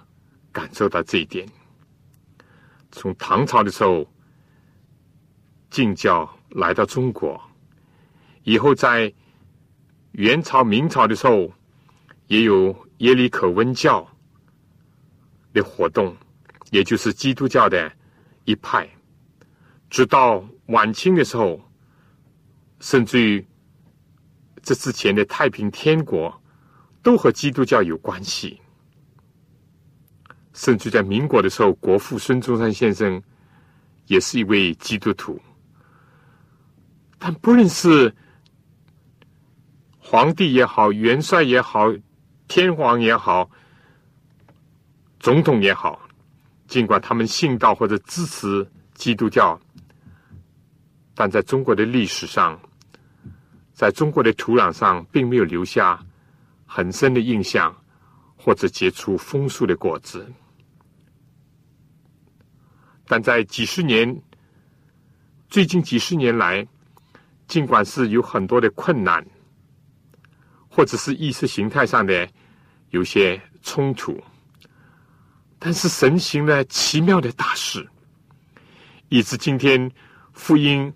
[0.52, 1.48] 感受到这一点。
[2.92, 4.12] 从唐朝的时候，
[5.70, 7.40] 晋教来到中国，
[8.42, 9.14] 以后在
[10.14, 11.54] 元朝、明朝的时候，
[12.26, 14.09] 也有耶里可温教。
[15.54, 16.16] 的活动，
[16.72, 17.92] 也就是基督教的
[18.46, 18.88] 一派，
[19.90, 21.60] 直到晚清的时候，
[22.80, 23.46] 甚至于
[24.62, 26.42] 这之前的太平天国，
[27.02, 28.60] 都和基督教有关系。
[30.54, 33.22] 甚至在民国的时候，国父孙中山先生
[34.08, 35.40] 也是一位基督徒，
[37.18, 38.14] 但不论是
[39.98, 41.94] 皇帝也好，元帅也好，
[42.48, 43.50] 天皇也好。
[45.20, 46.00] 总统也好，
[46.68, 49.60] 尽管他们信道或者支持基督教，
[51.14, 52.58] 但在中国的历史上，
[53.74, 56.00] 在中国的土壤上，并没有留下
[56.66, 57.76] 很深的印象，
[58.38, 60.26] 或者结出丰硕的果子。
[63.06, 64.22] 但在几十年，
[65.50, 66.66] 最近几十年来，
[67.48, 69.26] 尽管是有很多的困难，
[70.70, 72.30] 或者是意识形态上的
[72.92, 74.18] 有些冲突。
[75.60, 77.86] 但是神行了奇妙的大事，
[79.10, 79.92] 以致今天
[80.32, 80.92] 福音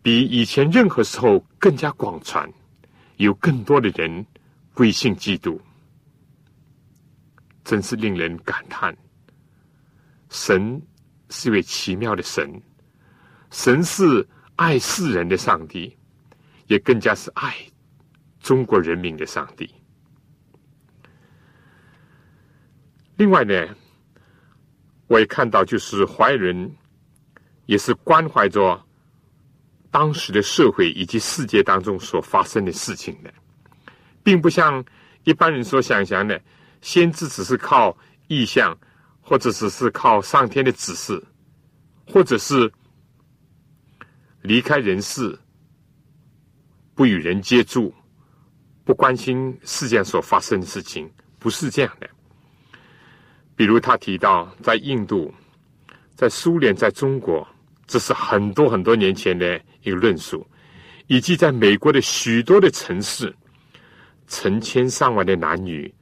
[0.00, 2.48] 比以前任何时候更加广传，
[3.16, 4.24] 有更多的人
[4.72, 5.60] 归信基督，
[7.64, 8.96] 真是令人感叹。
[10.28, 10.80] 神
[11.28, 12.62] 是一位奇妙的神，
[13.50, 15.96] 神是爱世人的上帝，
[16.68, 17.56] 也更加是爱
[18.38, 19.68] 中国人民的上帝。
[23.16, 23.66] 另外呢，
[25.10, 26.72] 我也看到，就是怀仁
[27.66, 28.80] 也是关怀着
[29.90, 33.34] 当时的社会以及世界当中所发生的事情的，
[34.22, 34.84] 并不像
[35.24, 36.40] 一般人所想象的，
[36.80, 37.98] 先知只是靠
[38.28, 38.78] 意象，
[39.20, 41.20] 或者只是靠上天的指示，
[42.06, 42.72] 或者是
[44.42, 45.36] 离开人世，
[46.94, 47.92] 不与人接触，
[48.84, 52.08] 不关心世界所发生的事情，不是这样的。
[53.60, 55.30] 比如他提到，在印度、
[56.14, 57.46] 在苏联、在中国，
[57.86, 60.46] 这是很多很多年前的一个论述，
[61.08, 63.30] 以及在美国的许多的城市，
[64.26, 65.94] 成千上万的男女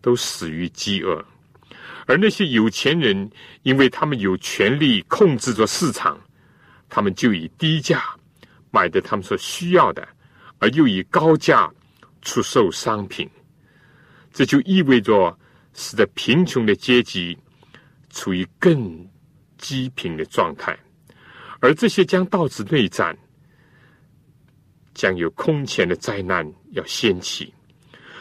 [0.00, 1.22] 都死于饥饿，
[2.06, 3.30] 而那些有钱人，
[3.62, 6.18] 因为他们有权利控制着市场，
[6.88, 8.02] 他们就以低价
[8.70, 10.08] 买的他们所需要的，
[10.60, 11.70] 而又以高价
[12.22, 13.28] 出售商品，
[14.32, 15.38] 这就意味着。
[15.74, 17.36] 使得贫穷的阶级
[18.10, 19.08] 处于更
[19.58, 20.78] 积贫的状态，
[21.60, 23.16] 而这些将导致内战，
[24.92, 27.52] 将有空前的灾难要掀起。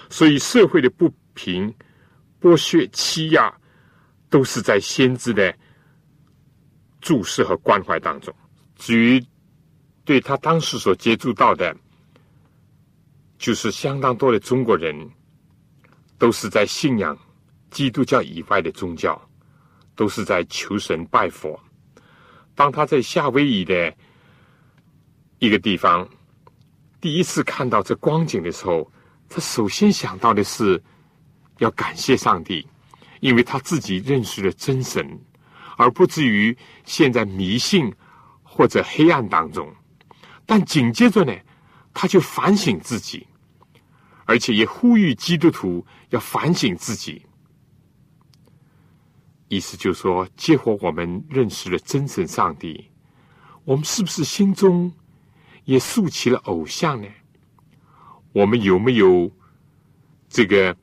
[0.09, 1.73] 所以，社会的不平、
[2.39, 3.53] 剥削、欺压，
[4.29, 5.53] 都是在先知的
[6.99, 8.33] 注视和关怀当中。
[8.75, 9.23] 至于
[10.03, 11.75] 对他当时所接触到的，
[13.37, 15.09] 就是相当多的中国人，
[16.17, 17.17] 都是在信仰。
[17.71, 19.19] 基督教以外的宗教，
[19.95, 21.59] 都是在求神拜佛。
[22.53, 23.91] 当他在夏威夷的
[25.39, 26.07] 一个地方
[26.99, 28.91] 第一次看到这光景的时候，
[29.27, 30.79] 他首先想到的是
[31.57, 32.67] 要感谢上帝，
[33.21, 35.19] 因为他自己认识了真神，
[35.77, 37.91] 而不至于陷在迷信
[38.43, 39.73] 或者黑暗当中。
[40.45, 41.33] 但紧接着呢，
[41.93, 43.25] 他就反省自己，
[44.25, 47.25] 而且也呼吁基督徒要反省自己。
[49.51, 52.89] 意思就是说，结果我们认识了真神上帝，
[53.65, 54.89] 我们是不是心中
[55.65, 57.07] 也竖起了偶像呢？
[58.31, 59.29] 我们有没有
[60.29, 60.73] 这个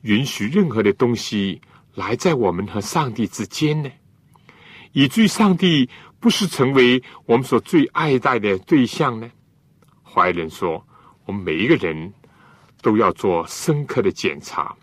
[0.00, 1.60] 允许任何的东西
[1.96, 3.90] 来在我们和上帝之间呢？
[4.92, 9.30] 以至于上帝不是成为我们所最爱戴的对象呢？
[10.02, 10.82] 怀仁说，
[11.26, 12.10] 我们每一个人
[12.80, 14.74] 都要做深刻的检查。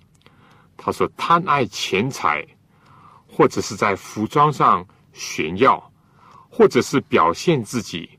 [0.78, 2.46] 他说，贪爱钱财。
[3.38, 5.92] 或者是在服装上炫耀，
[6.50, 8.10] 或者是表现自己，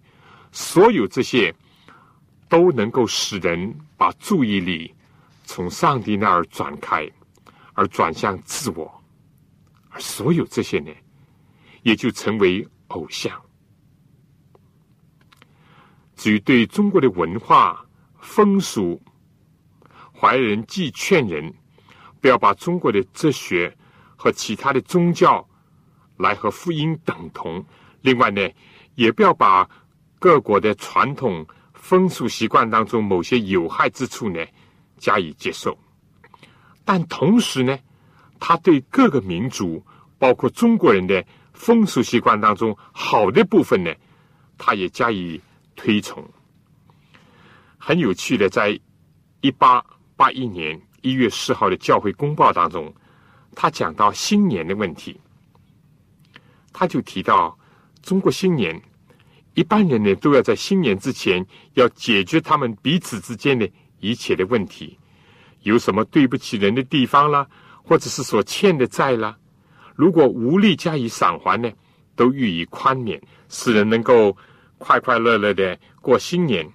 [0.53, 1.55] 所有这些
[2.51, 4.95] 都能够使人把注意力
[5.43, 7.11] 从上帝那儿转开，
[7.73, 9.03] 而转向自我，
[9.89, 10.93] 而所有这些呢，
[11.83, 13.33] 也就成为偶像。
[16.15, 17.83] 至于对中国的文化
[18.21, 19.01] 风俗，
[20.13, 21.51] 怀仁既劝人
[22.21, 23.75] 不要把中国的哲学。
[24.17, 25.47] 和其他的宗教
[26.17, 27.65] 来和福音等同。
[28.01, 28.49] 另外呢，
[28.95, 29.69] 也不要把
[30.19, 34.45] 各国的传统风俗习惯当中某些有害之处呢
[34.99, 35.77] 加以接受。
[36.85, 37.79] 但同时呢，
[38.41, 39.85] 他对各个民族，
[40.19, 43.93] 包括中国人的风俗习惯当中好的部分呢，
[44.57, 45.41] 他也加以
[45.75, 46.25] 推崇。
[47.77, 48.79] 很有趣的，在
[49.41, 49.85] 一八
[50.17, 52.93] 八一年一月四号的教会公报当中，
[53.57, 55.19] 他讲到新年的问题，
[56.75, 57.59] 他就提到
[58.03, 58.81] 中国新年，
[59.55, 64.99] 一般人呢都要在新年之前要解决他们彼此之间的一切的问题，
[65.63, 67.49] 有什么对不起人的地方啦，
[67.83, 69.35] 或者是所欠的债啦，
[69.95, 71.73] 如果无力加以偿还呢，
[72.15, 74.37] 都予以宽免，使人能够
[74.77, 76.71] 快快乐乐的过新年。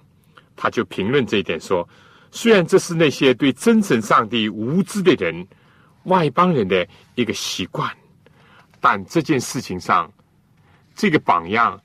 [0.56, 1.88] 他就评论这一点说
[2.30, 5.46] ：“虽然这是那些对真神上帝无知的人、
[6.04, 7.90] 外邦人的一个习惯，
[8.80, 10.10] 但这件事情上，
[10.94, 11.80] 这个榜样，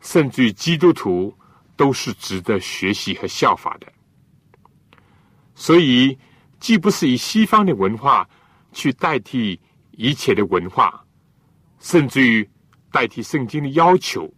[0.00, 1.34] 甚至于基督徒
[1.76, 3.86] 都是值得学习和效法的。
[5.54, 6.16] 所以，
[6.60, 8.28] 既不是以西方的文化
[8.72, 9.60] 去代替
[9.92, 11.04] 一切的文化，
[11.78, 12.48] 甚至于
[12.92, 14.32] 代替圣经的要求。”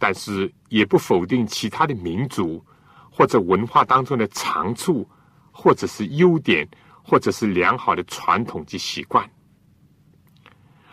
[0.00, 2.64] 但是也不否定其他的民族
[3.10, 5.04] 或者文化当中的长处，
[5.50, 6.66] 或者是优点，
[7.08, 9.26] 或者是良好的传统及习惯。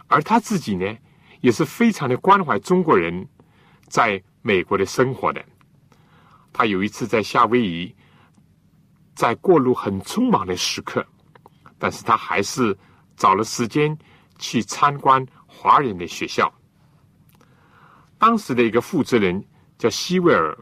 [0.08, 0.98] 而他自己呢，
[1.42, 3.28] 也是非常的关怀中国人
[3.90, 5.44] 在美国的生活的。
[6.54, 7.94] 他有一次在夏威夷，
[9.14, 11.06] 在过路很匆忙的时刻，
[11.78, 12.78] 但是他还是
[13.18, 13.98] 找了时间
[14.40, 16.50] 去参观华人的学校。
[18.18, 19.44] 当时的一个负责人
[19.78, 20.58] 叫希维尔，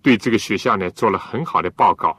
[0.00, 2.16] 对这个学校呢做了很好的报告。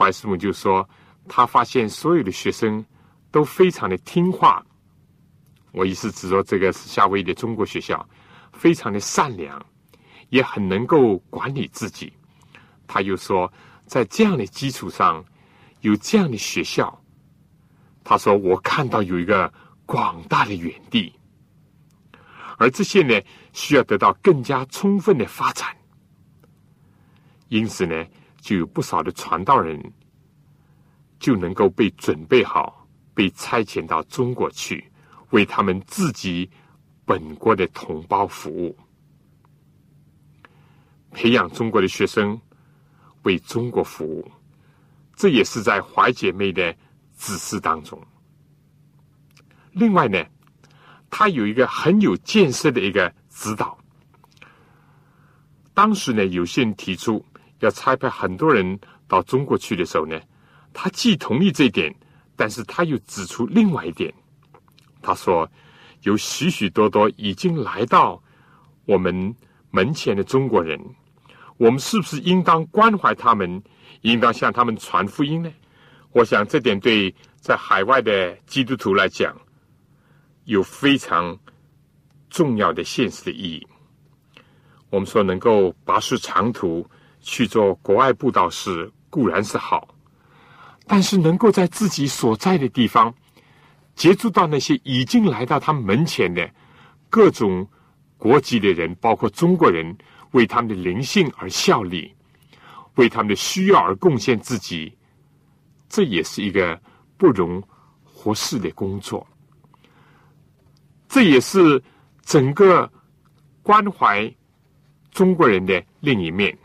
[0.00, 0.88] 怀斯姆就说，
[1.28, 2.82] 他发现所有的学生
[3.30, 4.64] 都非常的听话。
[5.72, 8.08] 我意思指说，这个是夏威夷的中国学校，
[8.54, 9.62] 非常的善良，
[10.30, 12.10] 也很能够管理自己。
[12.86, 13.52] 他又说，
[13.84, 15.22] 在这样的基础上，
[15.82, 16.98] 有这样的学校，
[18.02, 19.52] 他说我看到有一个
[19.84, 21.12] 广大的园地。
[22.56, 23.20] 而这些呢，
[23.52, 25.76] 需要得到更加充分的发展，
[27.48, 28.06] 因此呢，
[28.40, 29.80] 就有不少的传道人
[31.18, 34.90] 就能够被准备好，被差遣到中国去，
[35.30, 36.50] 为他们自己
[37.04, 38.76] 本国的同胞服务，
[41.10, 42.40] 培养中国的学生
[43.22, 44.30] 为中国服务，
[45.14, 46.74] 这也是在怀姐妹的
[47.16, 48.00] 指示当中。
[49.72, 50.24] 另外呢。
[51.12, 53.76] 他有一个很有建设的一个指导。
[55.74, 57.26] 当时呢，有些人提出
[57.60, 60.20] 要差派很多人到中国去的时候呢，
[60.72, 61.94] 他既同意这一点，
[62.36, 64.12] 但是他又指出另外一点。
[65.00, 65.48] 他说，
[66.02, 68.22] 有许许多多已经来到
[68.84, 69.34] 我们
[69.70, 70.78] 门前的中国人，
[71.56, 73.62] 我们是不是应当关怀他们，
[74.02, 75.52] 应当向他们传福音呢？
[76.12, 79.34] 我想这点对在海外的基督徒来讲。
[80.44, 81.38] 有非常
[82.28, 83.64] 重要的现实的意义。
[84.88, 86.84] 我们说能够跋涉长途
[87.20, 89.88] 去做国外布道士固然是好，
[90.86, 93.14] 但是能够在自己所在的地方
[93.94, 96.48] 接触到那些已经来到他们门前的
[97.08, 97.66] 各种
[98.16, 99.96] 国籍的人，包括中国人，
[100.32, 102.14] 为他们的灵性而效力，
[102.94, 104.96] 为他们的需要而贡献自己，
[105.88, 106.80] 这也是一个
[107.16, 107.62] 不容
[108.02, 109.26] 忽视的工作。
[111.08, 111.82] 这也是
[112.22, 112.90] 整个
[113.62, 114.32] 关怀
[115.10, 116.56] 中国人的另一面。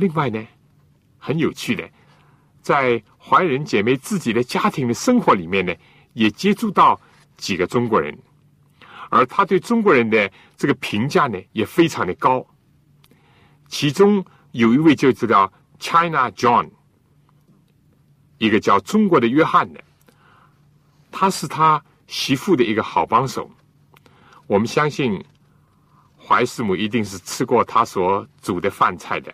[0.00, 0.44] 另外呢，
[1.18, 1.88] 很有趣的，
[2.60, 5.74] 在怀仁姐妹自己的家庭的生活里面呢，
[6.14, 6.98] 也接触到
[7.36, 8.16] 几个中国人，
[9.10, 12.44] 而他对中国人的这个评价呢，也非常的高。
[13.68, 16.70] 其中有一位就知道 China John，
[18.38, 19.80] 一个叫中国的约翰的，
[21.12, 21.82] 他是他。
[22.10, 23.48] 媳妇的一个好帮手，
[24.48, 25.24] 我们相信
[26.18, 29.32] 怀师母一定是吃过他所煮的饭菜的，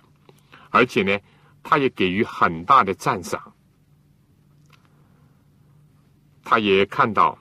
[0.77, 1.19] 而且呢，
[1.63, 3.41] 他也给予很大的赞赏。
[6.45, 7.37] 他也看到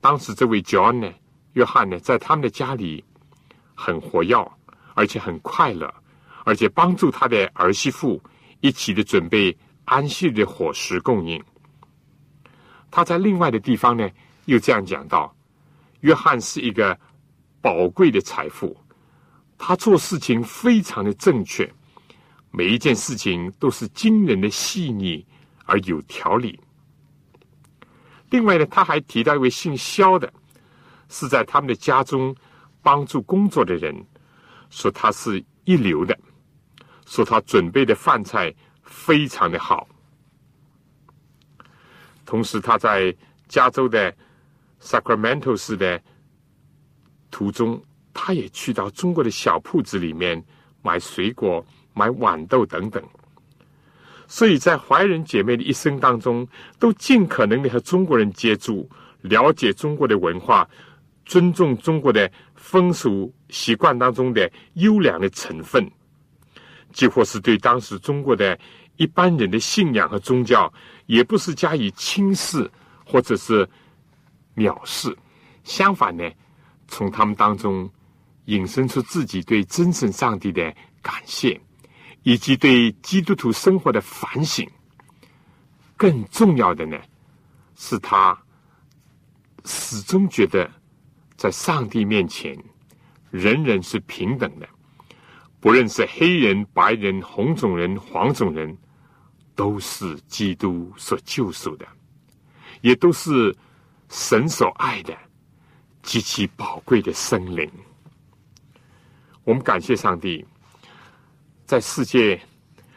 [0.00, 1.10] 当时这位 John 呢，
[1.54, 3.02] 约翰呢，在他们的家里
[3.74, 4.52] 很活跃，
[4.94, 5.92] 而且很快乐，
[6.44, 8.22] 而且帮助他的儿媳妇
[8.60, 9.56] 一起的准备
[9.86, 11.42] 安息的伙食供应。
[12.90, 14.08] 他在另外的地方呢。
[14.46, 15.34] 又这样讲到，
[16.00, 17.00] 约翰是一个
[17.62, 18.76] 宝贵的财富，
[19.56, 21.64] 他做事情非常的正确，
[22.56, 25.26] 每一件事情都是惊人的细腻
[25.64, 26.60] 而有条理。
[28.30, 30.32] 另外呢，他还提到一位姓肖的，
[31.08, 32.32] 是在他们的家中
[32.80, 33.92] 帮助工作的人，
[34.70, 36.16] 说他是一流的，
[37.06, 39.88] 说他准备的饭菜非常的好。
[42.24, 43.12] 同时，他在
[43.48, 44.14] 加州的
[44.80, 46.00] Sacramento 市的
[47.32, 47.82] 途中，
[48.12, 50.40] 他也去到中国的小铺子里面
[50.82, 51.64] 买水果、
[51.94, 53.02] 买豌豆等等。
[54.26, 56.46] 所以在怀仁姐妹的一生当中，
[56.78, 58.88] 都尽可能的和中国人接触，
[59.20, 60.68] 了解中国的文化，
[61.24, 65.88] 尊重中国的风俗习惯当中的优良的成分，
[66.92, 68.58] 几乎是对当时中国的
[68.96, 70.72] 一般人的信仰和宗教，
[71.06, 72.68] 也不是加以轻视
[73.04, 73.68] 或者是
[74.56, 75.14] 藐视，
[75.64, 76.24] 相反呢，
[76.88, 77.88] 从他们当中
[78.46, 81.60] 引申出自己对真神上帝的感谢。
[82.24, 84.68] 以及对基督徒生活的反省，
[85.96, 86.98] 更重要的呢，
[87.76, 88.36] 是他
[89.66, 90.68] 始终觉得
[91.36, 92.58] 在上帝面前，
[93.30, 94.66] 人人是平等的，
[95.60, 98.74] 不论是黑人、白人、红种人、黄种人，
[99.54, 101.86] 都是基督所救赎的，
[102.80, 103.54] 也都是
[104.08, 105.14] 神所爱的
[106.02, 107.70] 极其宝贵的生灵。
[109.44, 110.42] 我们感谢上帝。
[111.66, 112.40] 在世界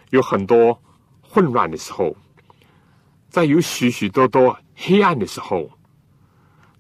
[0.09, 0.78] 有很多
[1.22, 2.15] 混乱的时候，
[3.30, 5.72] 在有许许多多黑暗的时候，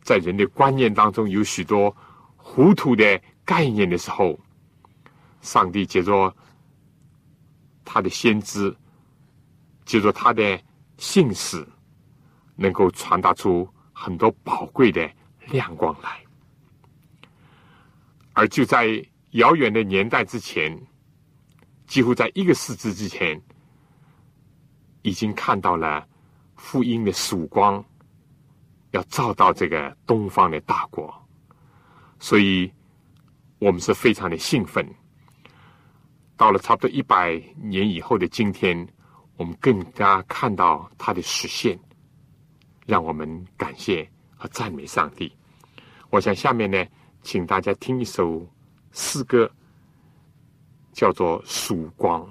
[0.01, 1.95] 在人的观念当中有许多
[2.35, 4.37] 糊涂的概念的时候，
[5.41, 6.35] 上帝借着
[7.85, 8.75] 他的先知，
[9.85, 10.61] 借着他的
[10.97, 11.65] 信使，
[12.57, 15.09] 能够传达出很多宝贵的
[15.47, 16.21] 亮光来。
[18.33, 20.77] 而就在遥远的年代之前。
[21.87, 23.41] 几乎在一个世纪之前，
[25.01, 26.05] 已经看到了
[26.57, 27.83] 福音的曙光，
[28.91, 31.13] 要照到这个东方的大国，
[32.19, 32.69] 所以
[33.57, 34.85] 我们是非常的兴奋。
[36.35, 38.87] 到了差不多一百年以后的今天，
[39.37, 41.79] 我们更加看到它的实现，
[42.85, 45.33] 让我们感谢和赞美上帝。
[46.09, 46.85] 我想下面呢，
[47.23, 48.45] 请大家听一首
[48.91, 49.49] 诗歌。
[50.97, 52.27] 叫做曙光。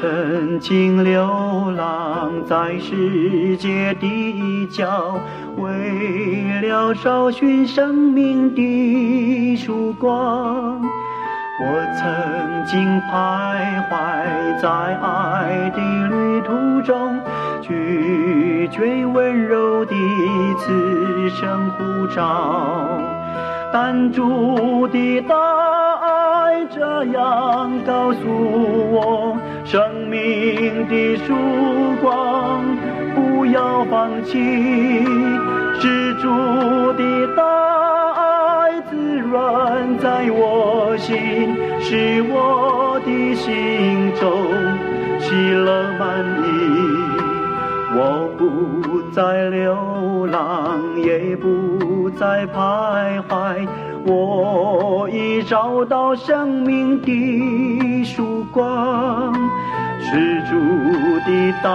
[0.00, 5.20] 曾经流浪在世界的角，
[5.58, 10.80] 为了找寻生命的曙光。
[11.62, 11.66] 我
[11.98, 12.80] 曾经
[13.12, 13.92] 徘徊
[14.62, 15.78] 在爱的
[16.08, 17.20] 旅途中，
[17.60, 19.94] 拒绝温柔的
[20.58, 22.88] 此生护照，
[23.72, 25.34] 但主的大
[26.00, 28.20] 爱这样告诉
[28.90, 29.36] 我。
[29.64, 31.32] 生命的曙
[32.02, 32.64] 光，
[33.14, 35.04] 不要放弃，
[35.80, 36.28] 是主
[36.94, 37.44] 的大
[38.14, 44.28] 爱滋润在我心，使我的心中
[45.20, 46.48] 喜乐满溢。
[47.94, 51.48] 我不再流浪，也不
[52.20, 53.66] 在徘徊，
[54.04, 59.32] 我已找到生命的曙光。
[60.02, 60.54] 是主
[61.24, 61.70] 的大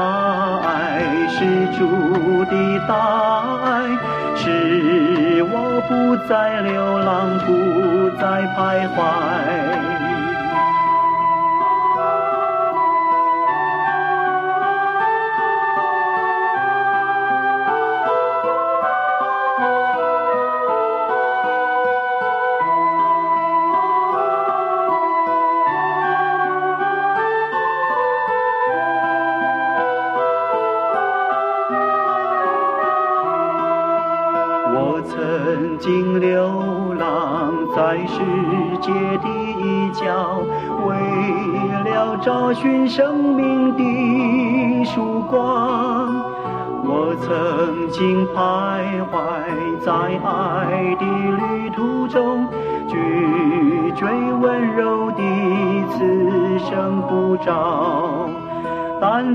[0.64, 2.94] 爱，是主的大
[3.66, 3.98] 爱，
[4.36, 10.05] 使我不再流浪，不再徘徊。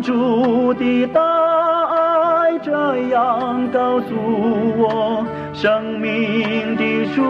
[0.02, 2.70] 主的大爱这
[3.08, 4.14] 样告诉
[4.78, 7.22] 我，生命的曙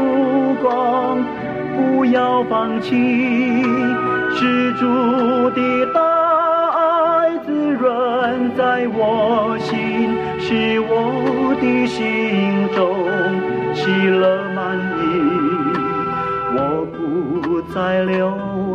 [0.63, 1.19] 光
[1.77, 2.41] 不要。
[2.51, 2.91] 放弃，
[4.35, 4.85] 是主
[5.51, 6.01] 的大
[6.71, 10.11] 爱滋润在我心，
[10.41, 12.83] 使我的心中
[13.73, 14.99] 喜乐满溢。
[16.57, 16.59] 我
[16.91, 18.19] 不再流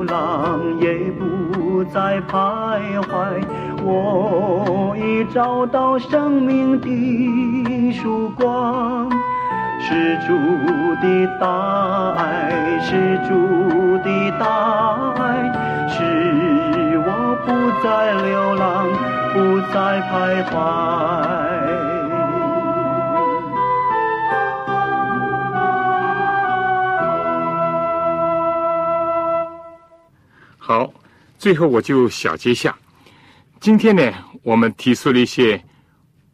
[0.08, 3.15] 浪，也不再徘徊，
[3.86, 9.10] 我已找到生命的曙光。
[9.88, 10.36] 是主
[11.02, 15.54] 的大爱，是主的大爱，
[15.88, 17.48] 使我不
[17.84, 18.88] 再流浪，
[19.34, 20.54] 不再徘徊。
[30.58, 30.90] 好，
[31.38, 32.76] 最后我就小结下。
[33.66, 34.14] 今天呢，
[34.44, 35.60] 我们提出了一些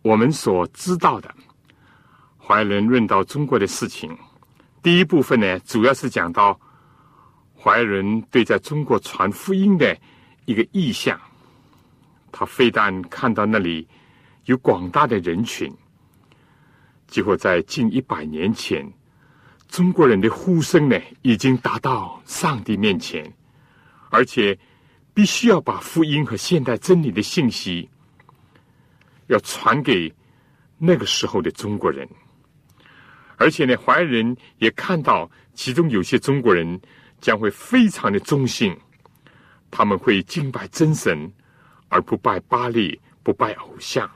[0.01, 1.33] 我们所知道的
[2.37, 4.13] 怀仁论到中国的事情。
[4.83, 6.59] 第一部分呢，主要是讲到
[7.57, 9.97] 怀仁对在中国传福音的
[10.43, 11.17] 一个意向。
[12.33, 13.87] 他非但看到那里
[14.43, 15.73] 有广大的人群，
[17.07, 18.85] 几乎在近一百年前，
[19.69, 23.33] 中国人的呼声呢，已经达到上帝面前。
[24.09, 24.59] 而且，
[25.13, 27.89] 必须要把福音和现代真理的信息，
[29.27, 30.13] 要传给
[30.77, 32.07] 那个时候的中国人。
[33.37, 36.79] 而且呢，怀仁也看到其中有些中国人
[37.19, 38.77] 将会非常的忠信，
[39.69, 41.31] 他们会敬拜真神，
[41.89, 44.09] 而不拜巴利，不拜偶像。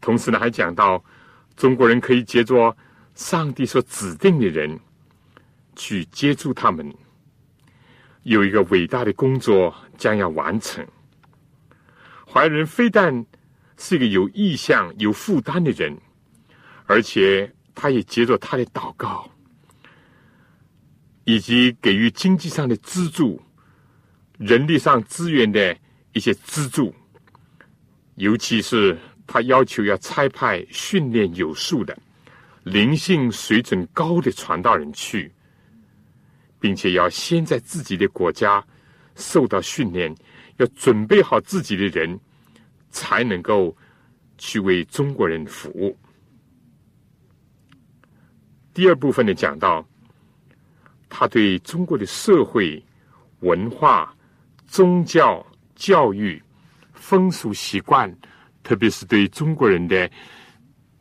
[0.00, 1.02] 同时呢，还讲到
[1.56, 2.74] 中国人可以借着
[3.14, 4.78] 上帝所指定的人
[5.76, 6.94] 去接触他们。
[8.28, 10.86] 有一个伟大的工作将要完成。
[12.30, 13.24] 怀仁非但
[13.78, 15.96] 是一个有意向、有负担的人，
[16.84, 19.30] 而且他也接着他的祷告，
[21.24, 23.40] 以及给予经济上的资助、
[24.36, 25.74] 人力上资源的
[26.12, 26.94] 一些资助，
[28.16, 31.96] 尤其是他要求要差派训练有素的、
[32.64, 35.32] 灵性水准高的传道人去。
[36.60, 38.64] 并且要先在自己的国家
[39.14, 40.14] 受到训练，
[40.56, 42.18] 要准备好自己的人，
[42.90, 43.76] 才能够
[44.36, 45.96] 去为中国人服务。
[48.72, 49.86] 第二部分的讲到，
[51.08, 52.80] 他对中国的社会、
[53.40, 54.14] 文化、
[54.66, 55.44] 宗教、
[55.74, 56.40] 教育、
[56.92, 58.14] 风俗习惯，
[58.62, 60.08] 特别是对中国人的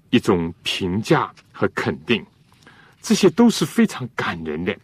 [0.10, 2.26] 一种评价和肯定，
[3.02, 4.76] 这些都是非常感人的。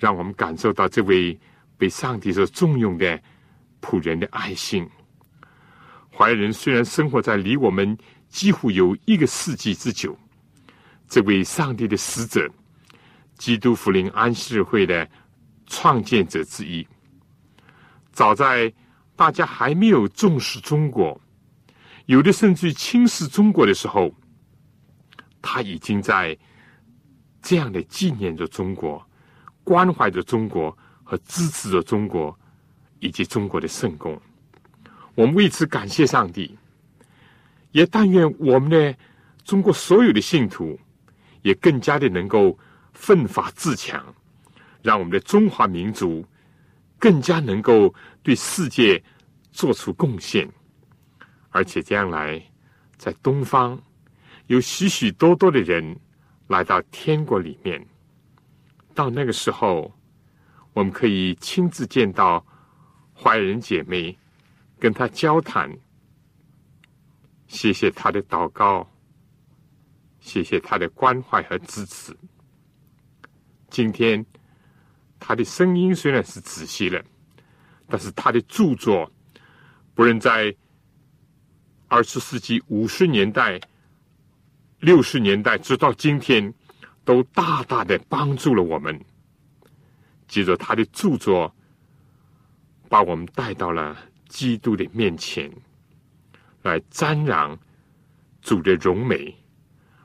[0.00, 1.38] 让我们感受到这位
[1.76, 3.22] 被上帝所重用的
[3.82, 4.88] 仆人的爱心。
[6.10, 7.96] 怀仁虽然生活在离我们
[8.28, 10.18] 几乎有一个世纪之久，
[11.06, 12.50] 这位上帝的使者，
[13.36, 15.08] 基督福临安息日会的
[15.66, 16.86] 创建者之一，
[18.10, 18.72] 早在
[19.14, 21.20] 大家还没有重视中国，
[22.06, 24.10] 有的甚至轻视中国的时候，
[25.42, 26.36] 他已经在
[27.42, 29.06] 这样的纪念着中国。
[29.70, 32.36] 关怀着中国和支持着中国
[32.98, 34.20] 以及中国的圣公，
[35.14, 36.58] 我们为此感谢上帝。
[37.70, 38.92] 也但愿我们的
[39.44, 40.76] 中国所有的信徒
[41.42, 42.58] 也更加的能够
[42.94, 44.04] 奋发自强，
[44.82, 46.26] 让我们的中华民族
[46.98, 47.94] 更加能够
[48.24, 49.00] 对世界
[49.52, 50.50] 做出贡献，
[51.50, 52.42] 而且将来
[52.96, 53.80] 在东方
[54.48, 55.96] 有许许多多的人
[56.48, 57.80] 来到天国里面。
[58.94, 59.92] 到那个时候，
[60.72, 62.44] 我们可以亲自见到
[63.14, 64.18] 怀仁姐妹，
[64.78, 65.70] 跟她交谈，
[67.46, 68.88] 谢谢她的祷告，
[70.20, 72.16] 谢谢她的关怀和支持。
[73.68, 74.24] 今天，
[75.18, 77.02] 她的声音虽然是仔细了，
[77.86, 79.10] 但是她的著作，
[79.94, 80.54] 不论在
[81.88, 83.60] 二十世纪五十年代、
[84.80, 86.52] 六十年代，直到今天。
[87.10, 89.04] 都大大的帮助了我们。
[90.28, 91.52] 接着他的著作，
[92.88, 93.98] 把我们带到了
[94.28, 95.50] 基督的面前，
[96.62, 97.58] 来瞻仰
[98.40, 99.34] 主的荣美，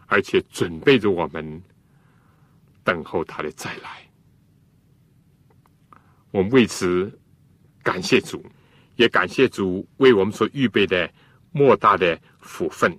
[0.08, 1.62] 而且准备着我们
[2.84, 4.10] 等候他的再来。
[6.32, 7.20] 我们为此
[7.84, 8.44] 感谢主，
[8.96, 11.08] 也感谢主为我们所预备的
[11.52, 12.98] 莫大的福分，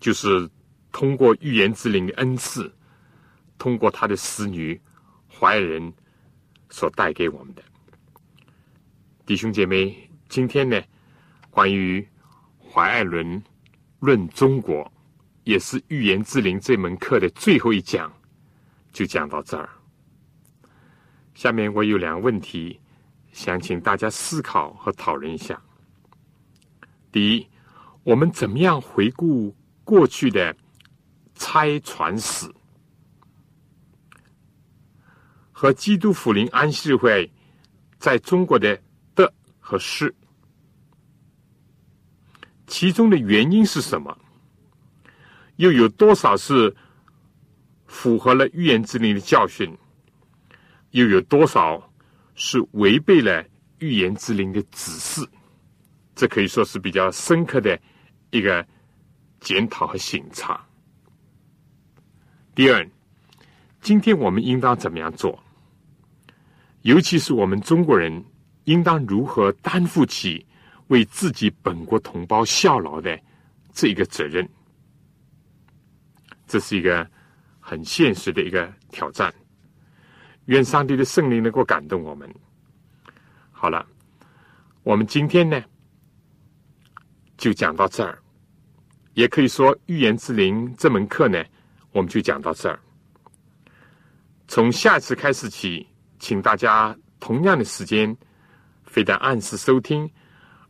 [0.00, 0.50] 就是
[0.90, 2.68] 通过预言之灵的恩赐。
[3.60, 4.80] 通过他的使女
[5.28, 5.92] 怀仁
[6.70, 7.62] 所带给我们的
[9.26, 9.94] 弟兄姐妹，
[10.30, 10.82] 今天呢，
[11.50, 12.04] 关于
[12.58, 13.40] 怀爱伦
[14.00, 14.90] 论中国，
[15.44, 18.10] 也是预言之灵这门课的最后一讲，
[18.92, 19.68] 就讲到这儿。
[21.34, 22.80] 下面我有两个问题，
[23.30, 25.60] 想请大家思考和讨论一下。
[27.12, 27.46] 第一，
[28.04, 29.54] 我们怎么样回顾
[29.84, 30.56] 过去的
[31.34, 32.50] 拆船史
[35.60, 37.30] 和基督福临安息日会
[37.98, 38.80] 在中国的
[39.14, 40.14] 得和失？
[42.66, 44.16] 其中的原因是什么？
[45.56, 46.74] 又有多少是
[47.86, 49.76] 符合了预言之灵的教训？
[50.92, 51.92] 又有多少
[52.34, 53.44] 是违背了
[53.80, 55.28] 预言之灵的指示？
[56.14, 57.78] 这可以说是比较深刻的
[58.30, 58.66] 一个
[59.40, 60.66] 检讨和审查。
[62.54, 62.90] 第二，
[63.82, 65.38] 今天我们应当怎么样做？
[66.82, 68.24] 尤其是我们中国人，
[68.64, 70.46] 应当如何担负起？
[70.88, 73.16] 为自己本国同胞效劳的
[73.72, 74.48] 这一个责任，
[76.48, 77.08] 这是一个
[77.60, 79.32] 很现实的一个挑战。
[80.46, 82.28] 愿上帝的圣灵能够感动我们。
[83.52, 83.86] 好了，
[84.82, 85.62] 我们今天呢
[87.36, 88.18] 就讲到这儿，
[89.14, 91.40] 也可以说预言之灵这门课呢，
[91.92, 92.80] 我们就讲到这儿。
[94.48, 95.86] 从下次开始起，
[96.20, 98.16] 请大家同样的时间，
[98.84, 100.08] 非但按时收听。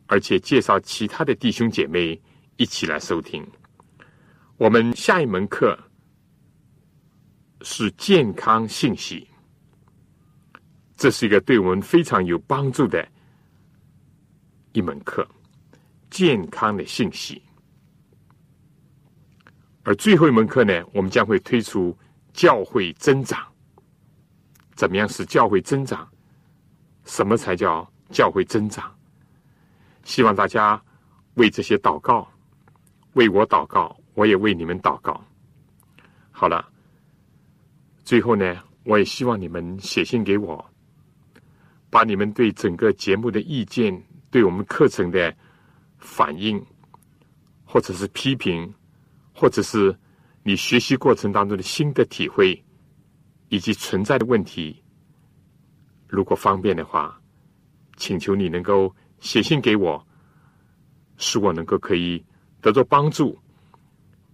[0.07, 2.19] 而且介绍其他的弟兄姐妹
[2.57, 3.47] 一起来收听。
[4.57, 5.77] 我们下一门课
[7.61, 9.25] 是健康信息，
[10.97, 13.07] 这是一个对我们非常有帮助的
[14.73, 15.25] 一门课，
[16.09, 17.41] 健康的信息。
[19.83, 21.97] 而最后一门课呢，我们将会推出
[22.33, 23.50] 教会增长，
[24.81, 26.09] 怎么样使教会增长？
[27.05, 28.91] 什么才叫教会增长？
[30.03, 30.81] 希望大家
[31.35, 32.27] 为这些祷告，
[33.13, 35.23] 为我祷告，我也为你们祷告。
[36.31, 36.67] 好了，
[38.03, 40.67] 最后呢，我也希望你们写信给我，
[41.91, 45.31] 把你们对整个节目的意见、对我们课程的
[45.99, 46.59] 反应，
[47.65, 48.73] 或者是批评，
[49.31, 49.95] 或者是
[50.41, 52.59] 你学习过程当中的新的体会，
[53.51, 54.81] 以及存在的问题，
[56.07, 57.21] 如果方便的话，
[57.97, 58.91] 请求你能够。
[59.21, 60.03] 写信给我，
[61.17, 62.25] 使我能够可以
[62.59, 63.37] 得到帮助，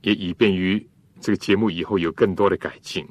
[0.01, 0.79] 也以便于
[1.19, 3.05] 这个节目以后有更多的改进。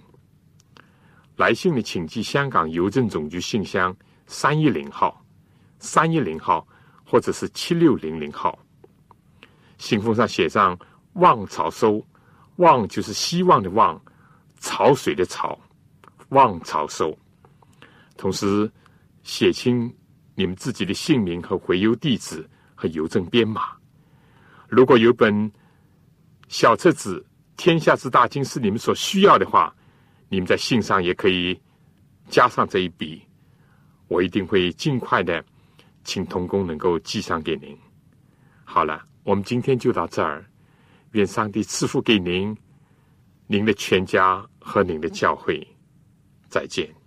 [1.37, 3.95] 来信的请寄香港邮政总局信箱
[4.27, 5.23] 三一零号、
[5.79, 6.67] 三一零号
[7.05, 8.59] 或者是七六零零号。
[9.77, 10.79] 信封上写上
[11.21, 12.03] “望潮收
[12.57, 14.01] ”，“望”就是希望的“望”，
[14.61, 15.61] 潮水的“潮
[16.31, 17.17] ”，“望潮收”。
[18.17, 18.71] 同时
[19.23, 19.95] 写清。
[20.39, 23.71] 你们自己的姓名和回邮地址和邮政编码。
[24.69, 25.51] 如果有本
[26.47, 27.19] 小册子
[27.57, 29.75] 《天下之大经》是你们所需要的话，
[30.29, 31.59] 你们在信上也可以
[32.29, 33.23] 加上这一笔，
[34.09, 35.43] 我一定会尽快的
[36.05, 37.75] 请童工能够寄上给您。
[38.63, 40.45] 好了，我们今天就到这儿。
[41.13, 42.55] 愿上帝赐福给您、
[43.47, 45.67] 您的全家和您的教会。
[46.49, 47.06] 再见。